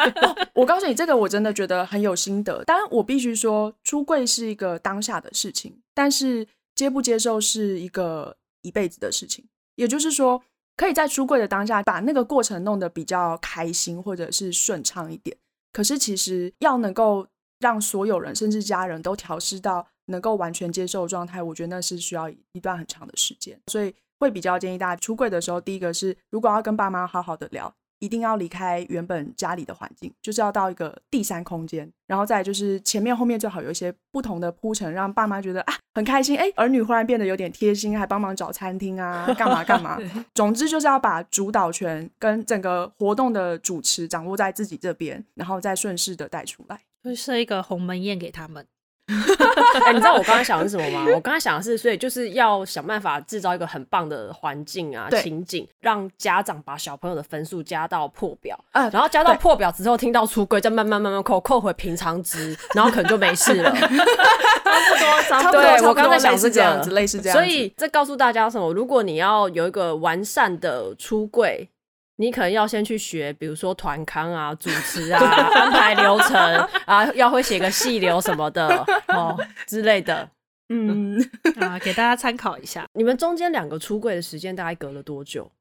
[0.56, 2.64] 我告诉你，这个我真的觉得很有心得。
[2.64, 8.36] 当然，我必须说，出柜是一个当下的事情，但是接不接受是一个。
[8.64, 9.46] 一辈子的事情，
[9.76, 10.44] 也就是说，
[10.76, 15.38] 可以在出柜的当下把那个过程弄得比较开心或者是顺畅一点。
[15.72, 17.28] 可是，其实要能够
[17.60, 23.60] 让所有人甚至家人都调试到能够完全接受的状态，我觉得那是需要一段很长的时间。
[23.68, 27.74] 所以，会比较建议大家出柜的时候，第一个是如果要跟爸妈好好的聊。
[28.04, 39.98] 一定要离开原本家里的环境，就是要到一个第三空间，然后再就是前面后面最好有一些不同的铺陈，让爸妈觉得啊很开心，哎，儿女忽然变得有点贴心，还帮忙找餐厅啊，干嘛干嘛。
[40.36, 48.68] 总之就是要把主导权跟整个活动的主持掌握在自己这边，然后再顺势的带出来，会设一个鸿门宴给他们。
[49.06, 51.06] 哎、欸，你知道我刚才想的是什么吗？
[51.14, 63.72] 我刚才想的是，所以就是要想办法制造一个很棒的环境啊，情景，让家长把小朋友的分数加到破表，嗯，然后加到破表之后，听到出柜，再慢慢慢慢扣扣回平常值，然后可能就没事了。
[63.74, 65.62] 差不多，差不多。
[65.62, 67.38] 对，我刚才想是这样子，类似这样。
[67.38, 68.74] 所以这告诉大家什么？
[68.74, 71.70] 如果你要有一个完善的出柜。
[72.18, 76.40] 你可能要先去学，比如说团康啊、主持啊、 安排流程
[76.86, 78.68] 啊，要会写个细流什么的
[79.08, 80.30] 哦之类的。
[80.70, 81.20] 嗯
[81.60, 82.88] 啊，给大家参考一下。
[82.94, 85.52] 你们中间两个出柜的时间大概隔了多久？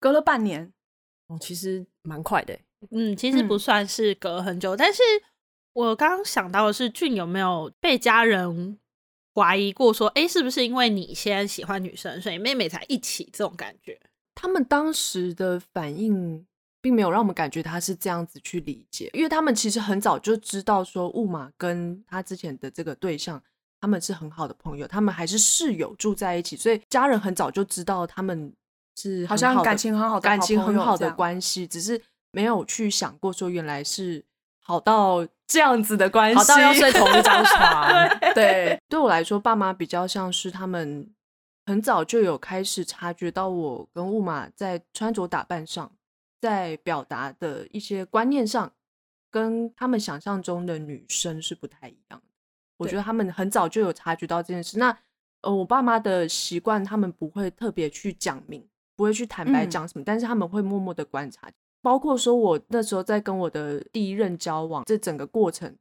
[0.00, 0.72] 隔了半年。
[1.28, 2.56] 哦，其实蛮快的。
[2.90, 5.02] 嗯，其实不算是隔很久，嗯、但是
[5.72, 8.78] 我刚刚想到的是，俊有没有被家人
[9.34, 13.98] 怀疑过说，哎、欸，是不是因为你先喜欢女生，所以妹妹才一起这种感觉？
[14.36, 16.46] 他们当时的反应
[16.82, 23.42] 并没有让我们感觉他是这样子去理解，因为他们其实很早就知道说雾马跟他之前的这个对象
[23.80, 28.52] 他们是很好的朋友，他们还是室友住在一起，所以家人很早就知道他们
[28.94, 34.22] 是好像感情很好的感情很好的关系，只是没有去想过说原来是
[34.62, 38.08] 好到 这样子的关系，好到要睡同一张床。
[38.20, 41.10] 对，对，对我来说，爸妈比较像是他们。
[41.66, 45.90] 很早就有开始察觉到我跟雾马在穿着打扮上，
[46.40, 48.72] 在表达的一些观念上，
[49.32, 52.26] 跟他们想象中的女生是不太一样的。
[52.76, 54.78] 我觉得他们很早就有察觉到这件事。
[54.78, 54.96] 那
[55.40, 61.50] 呃，我爸妈的习惯，他们不会特别去讲明，不会去坦白讲什么，嗯、但是他们会默默的观察，
[61.82, 65.76] 包括说我那时候在跟我的第一任交往这整个过程。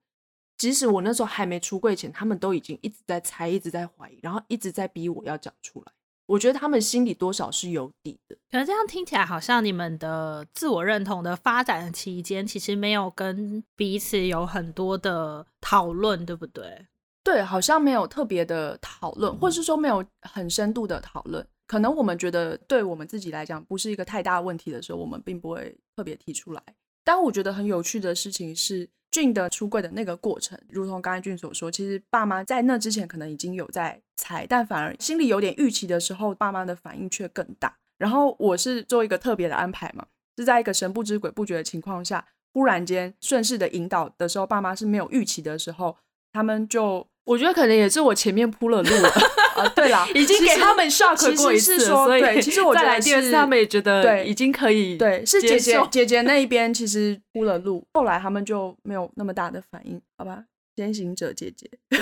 [0.58, 5.92] 即使我那时候还没出柜前，他们都已经一直在猜，一直在怀疑，然后一直在逼我要讲出来。
[6.28, 8.36] 我觉得他们心里多少是有底的。
[8.50, 16.88] 可能这样听起来，好像你们的自我认同的发展的期间，其实没有跟彼此有很多的讨论，对不对？
[17.24, 21.46] 对，好像没有特别的讨论，或是说没有很深度的讨论。
[21.68, 26.64] 可能我们觉得对我们自己来讲不是一个太大问题的时候，我们并不会特别提出来。
[27.04, 28.90] 但我觉得很有趣的事情是。
[29.16, 37.78] 俊的出柜的那个过程，如同刚才俊所说，其实爸妈在那之前可能已经有在猜，但反而心里有点预期的时候，爸妈的反应却更大。
[37.98, 40.06] 然后我是做一个特别的安排嘛，
[40.38, 45.96] 是在一个神不知鬼不觉的情况下，忽然间顺势的引导的时候，爸妈是没有预期的时候，
[46.34, 47.08] 他们就。
[47.26, 49.10] 我觉得可能也是我前面铺了路了
[49.58, 60.44] 啊，对啦， 已经给他们 shock 过一次，所以对，其实我再来第二次他们也觉得对，已经可以对，是姐姐姐姐那一边其实铺了路，后来他们就没有那么大的反应，好吧？
[60.76, 61.70] 先行者姐姐，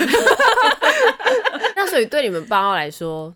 [1.76, 3.34] 那所以对你们爸妈来说，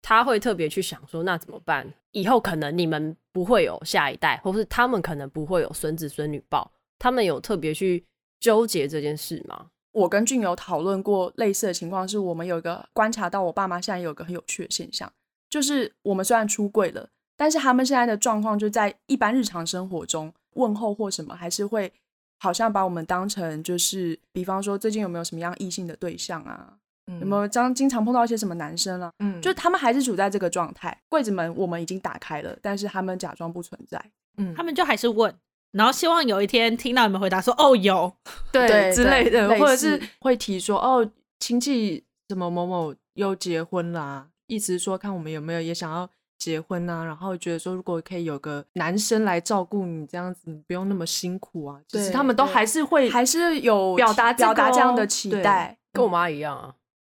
[0.00, 1.92] 他会特别去想说，那怎么办？
[2.12, 8.04] 以后可能你们不会有下一代，或是他们可能不会有孙子孙女抱，他们有特别去
[8.40, 9.66] 纠结这件事吗？
[9.98, 15.10] 我跟俊友讨论过类似的情况，是我们有一个观察到，我爸妈现在有一个很有趣的现象，
[15.50, 21.92] 就是我们虽然出柜了，但是他们现在的状况就在一般日常生活中问候或什么，还是会
[22.38, 26.74] 好像把我们当成就是，比方说最近有没有什么样异性的对象啊，
[27.20, 29.10] 有没有将经常碰到一些什么男生啊？
[29.18, 34.02] 嗯，就他们还是处在这个状态，柜子门我们已经打开了，但是他们假装不存在。
[34.36, 35.34] 嗯，他们就还是问，
[35.72, 38.12] 然后希望有一天听到你们回答说哦有，
[38.52, 41.08] 对，之类的，或者是会提说哦
[41.40, 46.08] 亲戚什么某某又结婚啦、啊，意思是说看我们有没有也想要。
[46.38, 51.80] 结婚啊，然后觉得说，如果可以有个男生来照顾你，这样子你不用那么辛苦啊。
[51.88, 56.72] 其实他们都还是会，还是有表达表达这样的期待，跟我妈一样啊。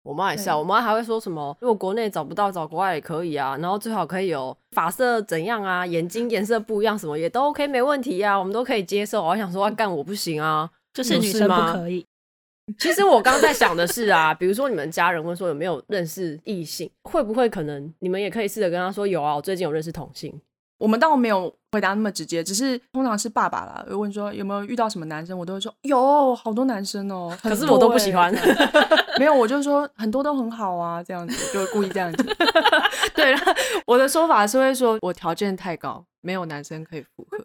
[0.03, 3.57] 我妈也是啊，我妈还会说什么，如果国内找不到，找国外也可以啊。
[3.57, 9.23] 然后最好可以有发色怎样啊，眼睛颜色不一样，什么也都 OK，没问题啊，我们都可以接受。
[9.23, 12.05] 我想说，要干我不行啊，就是女生不可以。
[12.77, 20.39] 其实我刚刚在想的是啊，比如说你们家人问说有没有认识异性，会不会可能你们也可以试着跟他说有啊，我最近有认识同性。
[20.79, 28.33] 我们倒没有回答那么直接，只是通常是爸爸啦，会问说有没有遇到什么男生，我都会说有好多男生哦、喔，可是我都不喜欢。
[29.19, 32.23] 没有，我就说很多都很好啊，这样子就故意这样子。
[33.13, 33.35] 对，
[33.85, 37.37] 我的说法是会说我条件太高，没有男生可以符合。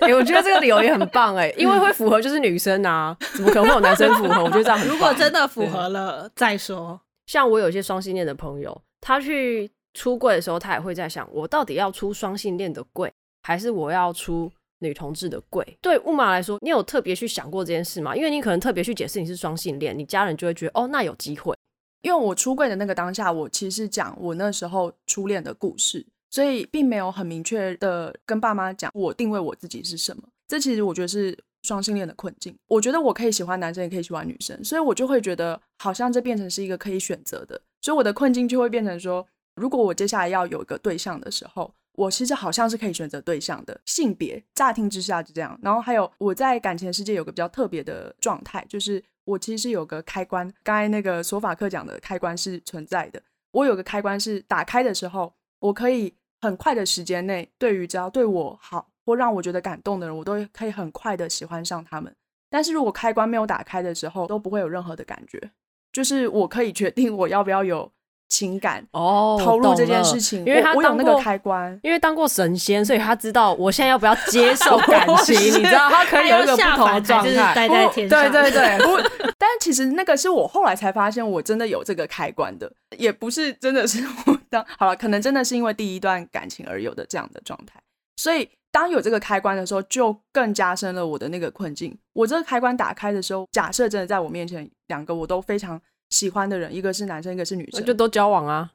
[0.00, 4.42] 哎、欸，我觉得这个理由也很棒哎、欸，因为会符合就是女生啊，怎么可能会有男生符合？
[4.42, 4.88] 我觉得这样很。
[4.88, 6.98] 如果真的符合了再说。
[7.26, 15.76] 像我有些双性恋的朋友，他去出柜的时候，他也会在想，我到底要出双性恋的柜，还是我要出女同志的柜？
[15.80, 18.14] 对雾马来说，你有特别去想过这件事吗？
[18.14, 21.56] 因为你可能特别去解释你是双性恋，你家人就会觉得哦，那有机会。
[22.02, 26.06] 因为我出柜的那个当下，我其实讲我那时候初恋的故事。
[26.30, 32.54] 所以并没有很明确的跟爸妈讲我定位我自己是什么，这其实我觉得是双性恋的困境。
[32.66, 37.58] 我觉得我可以喜欢男生，也可以喜欢女生，所以我就会觉得好像这变成是一个可以选择的。
[37.80, 39.26] 所以我的困境就会变成说，
[39.58, 44.42] 如果我接下来要有一个对象的时候，我其实好像是可以选择对象的性别。
[44.54, 45.58] 乍听之下就这样。
[45.62, 50.50] 然后还有我在感情世界有个比较特别的状态，就是我其实是有个开关。
[50.62, 56.14] 刚才那个索法克讲的开关是存在的，我有个开关是打开的时候，我可以。
[56.40, 62.14] 很快的时间内，对于只要对我好或让我觉得感动的人，我都可以很快的喜欢上他们。
[62.48, 65.50] 但是如果开关没有打开的时候，都不会有任何的感觉。
[65.90, 67.90] 就是我可以决定我要不要有
[68.28, 78.30] 情感哦，投入这件事情，因为他我有那个开关，因为当过神仙，所以他知道我现在要不要接受 感情，你知道，他可以有一个不同的状态，待在天上。
[78.30, 87.80] 对对对，不，但其实那个是我后来才发现，我真的有这个开关的，也不是真的是我当好了，可能真的是因为第一段感情而有的这样的状态，
[88.16, 91.96] 所以当有这个开关的时候，就更加深了我的那个困境。
[92.12, 95.80] 我这个开关打开的时候，假设真的在我面前两个我都非常。
[96.10, 98.70] 喜欢的人，一个是男生，一个是女生，就都交往啊，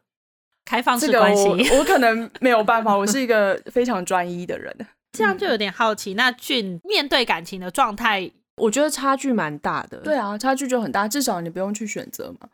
[0.66, 1.48] 开放式关系。
[1.48, 4.76] 我我可能没有办法，我是一个非常专一的人，
[5.18, 6.14] 这样就有点好奇。
[6.14, 9.98] 那俊面对感情的状态，我觉得差距蛮大的。
[9.98, 12.50] 对啊，差距就很大，至少你不用去选择嘛。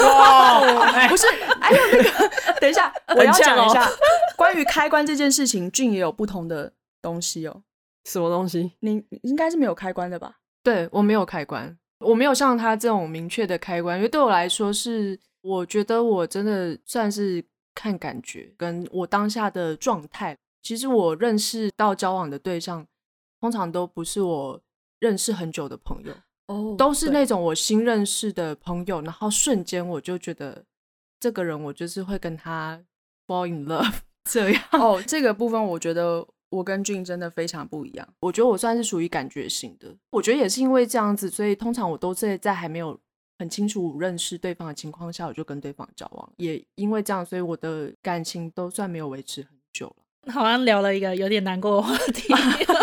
[0.00, 0.60] 哇，
[1.08, 1.26] 不是，
[1.60, 3.88] 哎呀，那个，等一下， 我要讲一下
[4.36, 7.62] 关于开关这件事情，俊也有不同的东西哦。
[8.04, 8.72] 什么东西？
[8.80, 10.34] 你应该是没有开关的吧？
[10.62, 11.76] 对，我没有开关。
[12.00, 17.42] 我没有像他这种明确的开关，因为对我来说是，我觉得我真的算是
[17.74, 20.36] 看感觉，跟我当下的状态。
[20.62, 22.86] 其实我认识到交往的对象，
[23.40, 24.60] 通常都不是我
[24.98, 26.12] 认识很久的朋友，
[26.48, 30.64] 哦，都是那种我新认识的朋友，然后瞬间我就觉得
[31.18, 32.82] 这个人，我就是会跟他
[33.26, 34.62] fall in love 这样。
[34.72, 36.26] 哦，这个部分我觉得。
[36.50, 39.94] 我跟俊真的非常不一样，我觉得我算是属于感觉型的。
[40.10, 42.98] 我觉得也是因为这样子，所以通常我都是在还没有
[43.38, 46.32] 很清楚认识对方的情况下，我就跟对方交往。
[46.36, 50.32] 也因为这样，所以我的感情都算没有维持很久了。
[50.32, 52.74] 好像聊了一个有点难过的话题，还好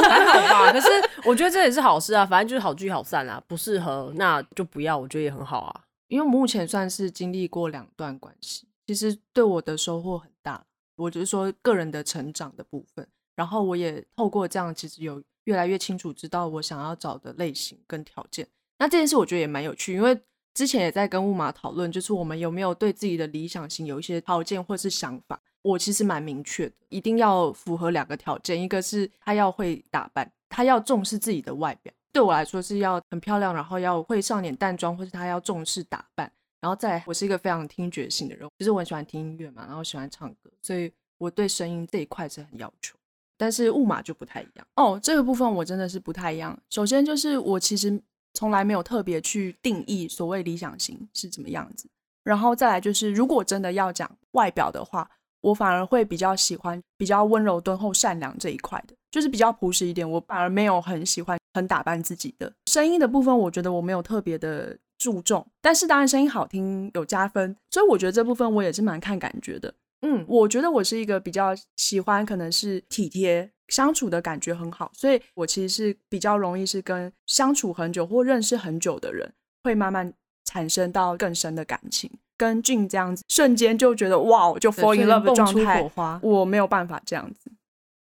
[0.66, 0.72] 吧？
[0.72, 0.88] 可是
[1.28, 3.42] 我觉得这也是好事啊，反正就是好聚好散啊。
[3.48, 5.82] 不适合那就不要，我觉得也很好啊。
[6.08, 10.66] 因为目前算是经历过两段关系，其实对我的收获很大。
[10.96, 13.08] 我只是说个人的成长的部分。
[13.36, 18.48] 然后我也透过这样，其实有越来越清楚知道我想要找的类型跟条件。
[18.80, 20.20] 那这件事我觉得也蛮有趣，因为
[20.54, 25.42] 之前也在跟乌马讨论，就是我们有没有对自己的理想型有一些条件或是想法。
[25.62, 36.30] 我其实蛮明确的，一定要符合两个条件，一个是他要会打扮，他要重视自己的外表，对我来说是要很漂亮，然后要会上点淡妆，或是他要重视打扮。
[36.60, 42.98] 然后再来，我是一个非常听觉性的人，就是我很喜欢听音乐嘛，然后喜欢唱歌，所以我对声音这一块是很要求。
[43.38, 46.58] 但是物马就不太一样哦，这个部分我真的是不太一样。
[46.70, 48.02] 首先就是我其实
[48.34, 51.88] 从来没有特别去定义所谓理想型是怎么样子，
[52.24, 55.10] 然后再来就是如果真的要讲外表的话，
[55.42, 60.10] 我反而会比较喜欢比较温柔敦厚善良这一块的，就是比较朴实一点。
[60.10, 62.52] 我反而没有很喜欢很打扮自己的。
[62.68, 65.46] 声音的部分，我觉得我没有特别的注重。
[65.62, 69.74] 但是当然声音好听有加分，所以我觉得这部分我也是蛮看感觉的。
[70.04, 79.34] 嗯，我觉得我是一个比较喜欢，可能是体贴相处的感觉很好，所以我其实是比较容易是跟相处很久或认识很久的人，
[79.64, 80.14] 会慢慢
[80.46, 82.12] 产生到更深的感情。
[82.36, 85.90] 跟俊这样子，瞬间就觉得哇，就 fall in love 的状态，
[86.22, 87.50] 我没有办法这样子。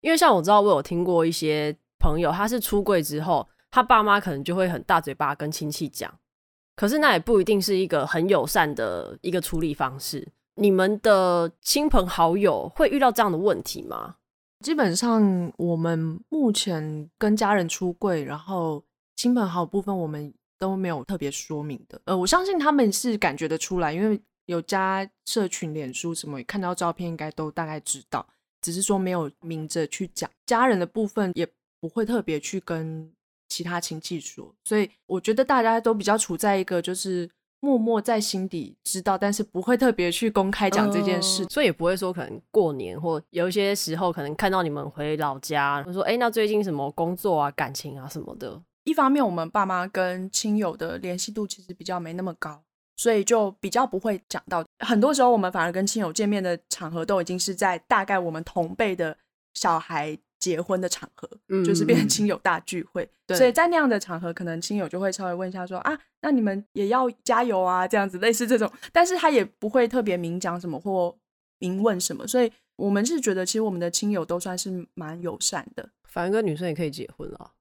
[0.01, 6.13] 因为像我知道，我有听过一些朋友，他是出柜之后，他爸妈可能就会很大嘴巴跟亲戚讲，
[6.75, 10.27] 可是那也不一定是一个很友善的一个处理方式。
[10.55, 14.17] 你们的亲朋好友会遇到这样的问题吗？
[14.59, 18.83] 基本上，我们目前跟家人出柜，然后
[19.15, 21.99] 亲朋好友部分我们都没有特别说明的。
[22.05, 28.25] 呃，我相信他们是感觉得出来，因为有加社群、脸书什么，看到照片应该都大概知道，
[28.61, 30.29] 只是说没有明着去讲。
[30.45, 31.45] 家人的部分也
[31.81, 33.11] 不会特别去跟
[33.49, 37.29] 其他亲戚说，所以我觉得大家都比较处在一个就是。
[37.63, 48.61] 默默在心底知道，但是不会特别去公开讲这件事，呃，所以也不会说可能过年或有一些时候可能看到你们回老家，我说哎，那最近什么工作啊、感情啊什么的。
[48.83, 52.61] 一方面，我们爸妈跟亲友的联系度其实比较没那么高，
[52.97, 54.65] 所以就比较不会讲到。
[54.79, 59.15] 很多时候，我们反而跟亲友见面的场合都已经是在大概我们同辈的
[59.53, 60.17] 小孩。
[60.43, 71.15] 结婚的场合，嗯，就是变成亲友大聚会，所以在那样的场合，可能亲友就会稍微问一下说啊，那你们也要加油啊，这样子类似这种，但是他也不会特别明讲什么或
[71.59, 77.51] 明问什么，所以我们是觉得其实我们的亲友都算是蛮友善的，反正跟女生也可以结婚了，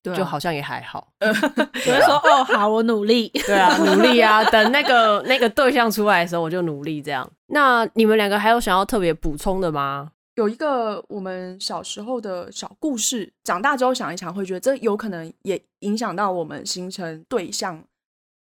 [0.00, 7.28] 对啊，就好像也还好， 就会说哦好，我努力，对啊， 努力啊，等那个那个对象出来的时候，我就努力这样。
[7.48, 10.12] 那你们两个还有想要特别补充的吗？
[10.34, 17.84] 有一个我们小时候的小故事，长大之后想一想，会觉得这有可能也影响到我们形成对象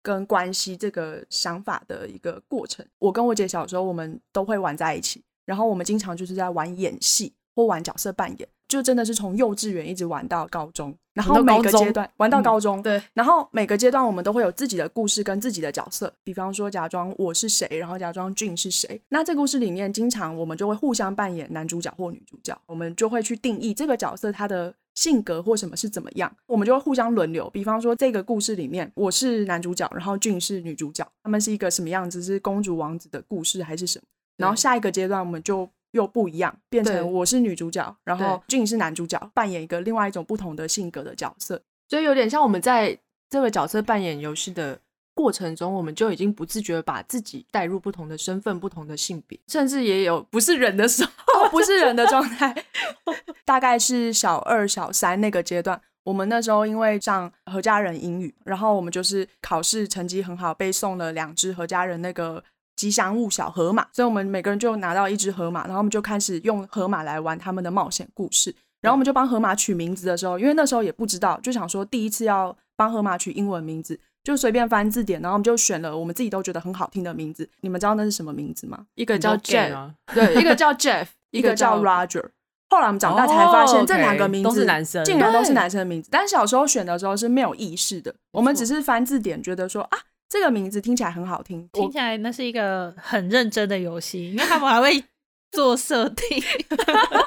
[0.01, 2.85] 跟关系这个想法的一个过程。
[2.99, 8.47] 我跟我姐小时候，我们都会玩在一起，然后我们经常就是在玩演戏或玩角色扮演。
[8.69, 19.01] 就真的是从幼稚园一直玩到高中，然后每个阶段玩到高中，嗯，对，然后每个阶段我们都会有自己的故事跟自己的角色，比方说假装我是谁，然后假装俊是谁。
[19.09, 27.49] 那这故事里面，经常我们就会互相扮演男主角或女主角，我们就会去定义这个角色他的性格或什么是怎么样，我们就会互相轮流。
[27.49, 32.21] 比方说这个故事里面我是男主角，然后俊是女主角，他们是一个什么样子？
[32.21, 34.05] 是公主王子的故事还是什么？
[34.37, 35.67] 然后下一个阶段我们就。
[35.91, 42.97] 又不一样，变成我是女主角，然后俊是男主角，扮演一个另外一种不同的性格的角色，所以有点像我们在
[43.29, 44.79] 这个角色扮演游戏的
[45.15, 52.55] 过程中，我们就已经不自觉把自己带入不同的身份、不同的性别，甚至也有不是人的时候，不是人的状态。
[53.43, 62.43] 大概是小二、小三那个阶段，我们那时候因为上何家人英语，然后我们就是考试成绩很好，被送了两只何家人那个。
[62.79, 68.55] 吉祥物小河马，所以我们每个人就拿到一只河马，然后我们就开始用河马来玩他们的冒险故事。
[68.79, 77.49] 然后我们就帮河马取名字的时候，因为那时候也不知道，就想说第一次要帮河马取英文名字，就随便翻字典，然后我们就选了我们自己都觉得很好听的名字。
[77.59, 78.85] 你们知道那是什么名字吗？
[78.95, 82.29] 一个叫 Jeff，对，一个叫 Jeff， 一个叫 Roger。
[82.69, 86.07] 后来我们长大才发现，这两个名字都是男生，竟然都是男生的名字。
[86.09, 89.97] 但小时候选的时候是没有意识的，我们只是翻字典，觉得说啊。
[90.29, 95.03] 这个名字听起来很好听，听起来那是一个很认真的游戏，因为他们还会
[95.51, 96.39] 做设定。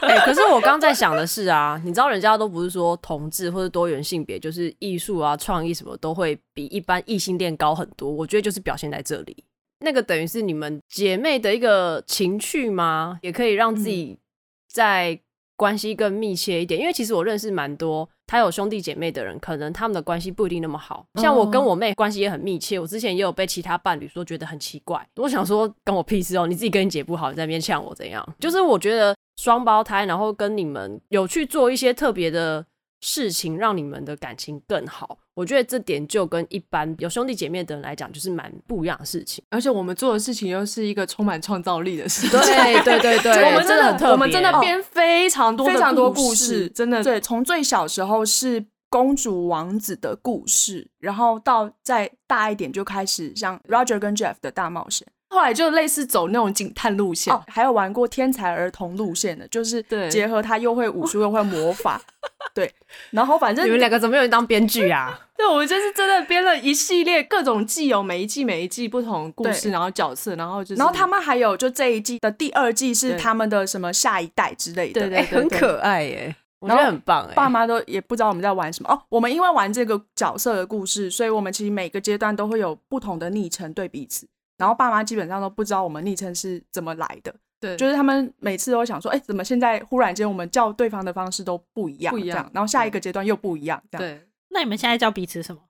[0.03, 8.09] 欸， 可是我刚在想的是啊，你知道人家都不是说同志或者多元性别，就是艺术啊、创意什么都会比一般异性恋高很多。
[8.09, 9.45] 我觉得就是表现在这里，
[9.81, 13.19] 那个等于是你们姐妹的一个情趣吗？
[13.23, 14.21] 也可以让自己
[14.69, 15.21] 在
[15.63, 18.09] 关系更密切一点，因为其实我认识蛮多。
[18.27, 21.07] 他有兄弟姐妹的人，可能他们的关系不一定那么好。
[21.21, 25.07] 像我跟我妹关系也很密切，我之前也有被其他伴侣说觉得很奇怪。
[25.15, 26.49] 我想说，跟我屁事哦！
[26.49, 28.27] 你自己跟你姐不好，你在那边呛我怎样？
[28.41, 32.67] 就是我觉得双胞胎，然后跟你们有去做一些特别的
[33.01, 35.19] 事情，让你们的感情更好。
[35.35, 39.43] 我觉得这点就跟一般有兄弟姐妹的人来讲，就是蛮不一样的事情。
[39.49, 42.39] 而且我们做的事情又是一个充满创造力的事情。
[42.41, 47.21] 对对对对， 我们真的很特别，我们真的编非常多非常多故事，真的对。
[47.21, 55.07] 从最小时候是公主王子的故事，然后到再大一点就开始像 Roger 跟 Jeff 的大冒险。
[55.33, 62.01] 后来就类似走那种警探路线，哦，还有玩过天才儿童路线的，就是结合他又会武术又会魔法，
[62.55, 62.71] 对。
[63.11, 65.19] 然后反正你们两个怎么有人当编剧啊？
[65.35, 76.37] 对，我们就是真的编了一系列各种季哦，每一季每一季不同故事，然后角色，然后就是，然后他们还有就这一季的第二季是他们的什么下一代之类的，对对，对，对，对，很可爱耶。
[76.61, 77.35] 我觉得很棒哎。
[77.35, 79.03] 爸妈都也不知道我们在玩什么哦。
[79.09, 84.29] 我们因为玩这个角色的故事，所以我们其实每个阶段都会有不同的昵称对彼此。
[84.63, 87.35] 然后爸妈基本上都不知道我们昵称是怎么来的。
[87.59, 92.15] 对，就是他们每次都想说，哎，怎么现在忽然间我们叫对方的方式都不一样？
[92.15, 92.49] 不一样。
[92.55, 93.83] 然后下一个阶段又不一样。
[93.91, 94.07] 这样。
[94.07, 94.29] 对。
[94.51, 95.61] 那你们现在叫彼此什么？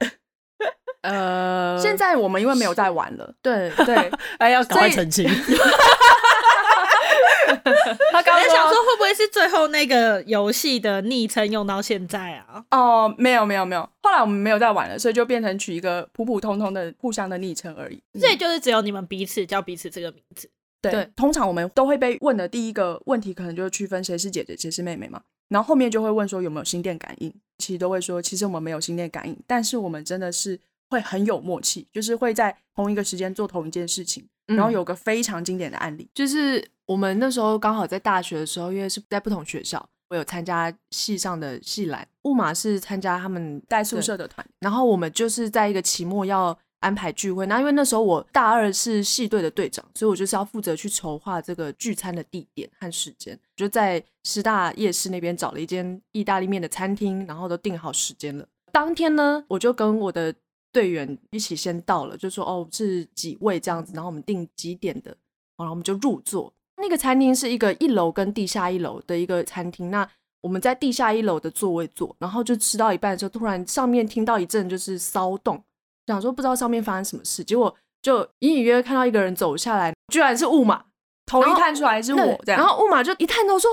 [1.02, 4.10] 呃，现在我们因为没有在玩了，对对，
[4.40, 5.28] 哎要赶快澄清。
[8.12, 12.64] 他刚才想说会不会是最后那个游戏的昵称用到现在啊？
[12.70, 18.02] 哦，没有没有没有，后来我们没有再玩了，所以就变成取一个普普通通的互相的昵称而已。
[18.18, 20.50] 所以就是只有你们彼此叫彼此这个名字。
[20.82, 25.20] 对，对，通常我们都会被问的第一个问题，可能就是区分谁是姐姐，谁是妹妹嘛。
[25.48, 30.60] 然后后面就会问说有没有心电感应，其实都会说其实我们没有心电感应，但是我们真的是。
[30.92, 34.26] 会很有默契，就是会在同一个时间做同一件事情。
[34.48, 44.44] 嗯、然后有个非常经典的案例，就是我们那时候刚好在大学的时候，因为是在不同学校，我有参加系上的系篮，雾马是参加他们带宿舍的团。
[44.58, 58.44] 然后我们就是在一个期末要安排聚会，那因为那时候我大二是系队的队长，所以我就是要负责去筹划这个聚餐的地点和时间，就在师大夜市那边找了一间意大利面的餐厅，然后都定好时间了。
[58.72, 60.34] 当天呢，我就跟我的
[60.72, 65.16] 队员一起先到了，就说哦是几位这样子，然后我们定几点的，
[65.56, 66.52] 然后我们就入座。
[66.80, 70.08] 那个餐厅是一个一楼跟地下一楼的一个餐厅，那
[70.40, 75.62] 我们在地下一楼的座位坐，然后就吃到一半的时候，突然上面听到一阵就是骚动，
[76.06, 80.84] 想说不知道上面发生什么事，结果就隐隐约约看到一个人走下来，居然是雾马，
[81.26, 83.70] 头一探出来是我这样，然后雾马就一探头说。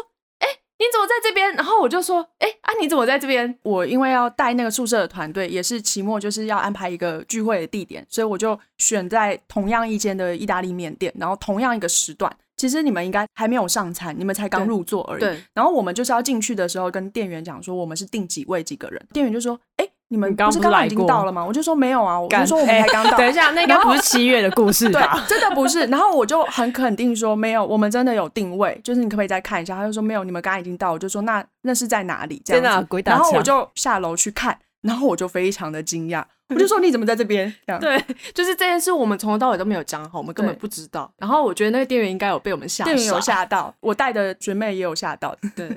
[0.79, 1.51] 你怎么在这边？
[1.55, 3.57] 然后我就说，哎啊，你怎么在这边？
[3.63, 12.31] 我因为要带那个宿舍的团队，也是期末就是要安排一个聚会的地点，所以我就选在同样一间的意大利面店，然后同样一个时段。
[12.57, 15.21] 其实你们应该还没有上餐，你们才刚入座而已。
[15.21, 15.41] 对。
[15.53, 19.87] 然后我们就是要进去的时候，跟店员讲说我们是订几位几个人，店员就说，哎。
[20.09, 21.45] 你们不是刚刚已经到了吗？
[21.45, 23.17] 我就说没有啊，我就说我们才刚到。
[23.17, 25.21] 欸、等一下，那个不是七月的故事吧？
[25.27, 25.85] 对，真的不是。
[25.87, 29.75] 然后我就很肯定说没有，我们真的有定位，就是你可不可以再看一下？
[29.75, 30.93] 他就说没有，你们刚刚已经到。
[30.93, 32.41] 我就说那那是在哪里？
[32.45, 33.01] 这样子。
[33.03, 34.57] 然后我就下楼去看，
[34.87, 37.53] 然后我就非常的惊讶，我就说你怎么在这边？
[37.81, 38.01] 对，
[38.33, 41.11] 就是这件事我们从头到尾都没有讲好，我们根本不知道。
[41.17, 45.35] 然后我觉得那个店员应该有被我们吓，店员有吓到，我带的学妹也有吓到。
[45.53, 45.69] 对，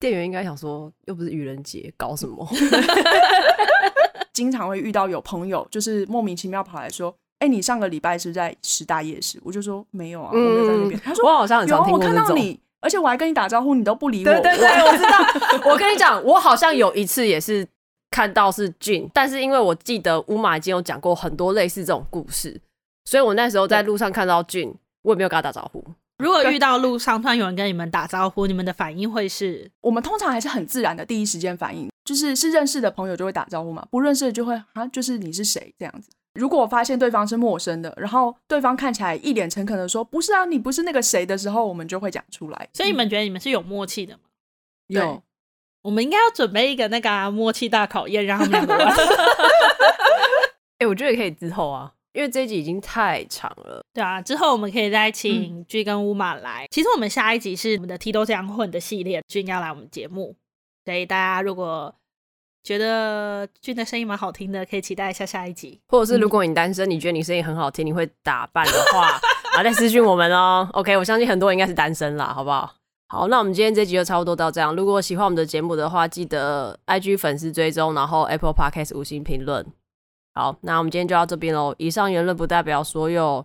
[0.00, 2.48] 店员应该想说又不是愚人节，搞什么？
[4.32, 14.32] 经常会遇到有朋友，就是莫名其妙跑来说：“哎、欸，你上个礼拜是不是在十大夜市？”我就说：“没有啊，我没有在那边。”他说：“我好像很常听过。”我看到你，而且我还跟你打招呼，你都不理我。
[14.32, 15.70] 对对对，我知道。
[15.70, 17.64] 我跟你讲，我好像有一次也是
[18.14, 22.60] 看到是俊，但是因为我记得乌马已经有讲过很多类似这种故事，
[23.06, 25.84] 所以我那时候在路上看到俊，我也没有跟他打招呼。
[26.18, 29.68] 如果遇到路上突然有人跟你们打招呼，你们的反应会是？
[29.80, 31.88] 我们通常还是很自然的第一时间反应。
[32.04, 36.08] 就是是认识的朋友就会打招呼嘛，不认识的就会啊，就是你是谁这样子。
[36.34, 42.68] 如果我发现对方是陌生的，然后对方看起来一脸诚恳的说不是啊，你不是那个谁的时候，我们就会讲出来。
[42.74, 44.20] 所以你们觉得你们是有默契的吗？
[44.86, 45.22] 有，对
[45.84, 48.86] 我们应该要准备一个那个、啊、默契大考验，让他们两个玩。
[50.80, 53.84] 哎、欸，我觉得可以之后啊，因为这一集已经太长了。
[53.92, 56.64] 对啊，之后我们可以再请 G 跟乌马来。
[56.64, 60.34] 嗯、其实我们下一集是我们的 T 都这样混的系列君要来我们节目。
[60.86, 61.94] 所以大家如果
[62.62, 65.78] 觉得俊的声音蛮好听的，可以期待一下下一集。
[65.88, 69.20] 或者是如果你单身，嗯、你觉得你声音很好听，你会打扮的话，
[69.54, 70.66] 啊，再私讯我们哦。
[70.72, 72.74] OK，我相信很多人应该是单身啦，好不好？
[73.08, 74.74] 好，那我们今天这集就差不多到这样。
[74.74, 79.64] 如果喜欢我们的节目的话，记得 IG 粉丝追踪，然后 Apple Podcast 五星评论。
[80.34, 81.74] 好，那我们今天就到这边喽。
[81.78, 83.44] 以上言论不代表所有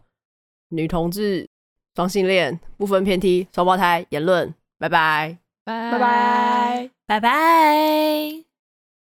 [0.69, 1.47] 女同志、
[1.95, 4.53] 双性恋、不分偏题、双胞胎言论。
[4.79, 5.37] 拜拜。
[5.65, 6.89] 拜拜拜拜。
[7.05, 8.48] 拜拜。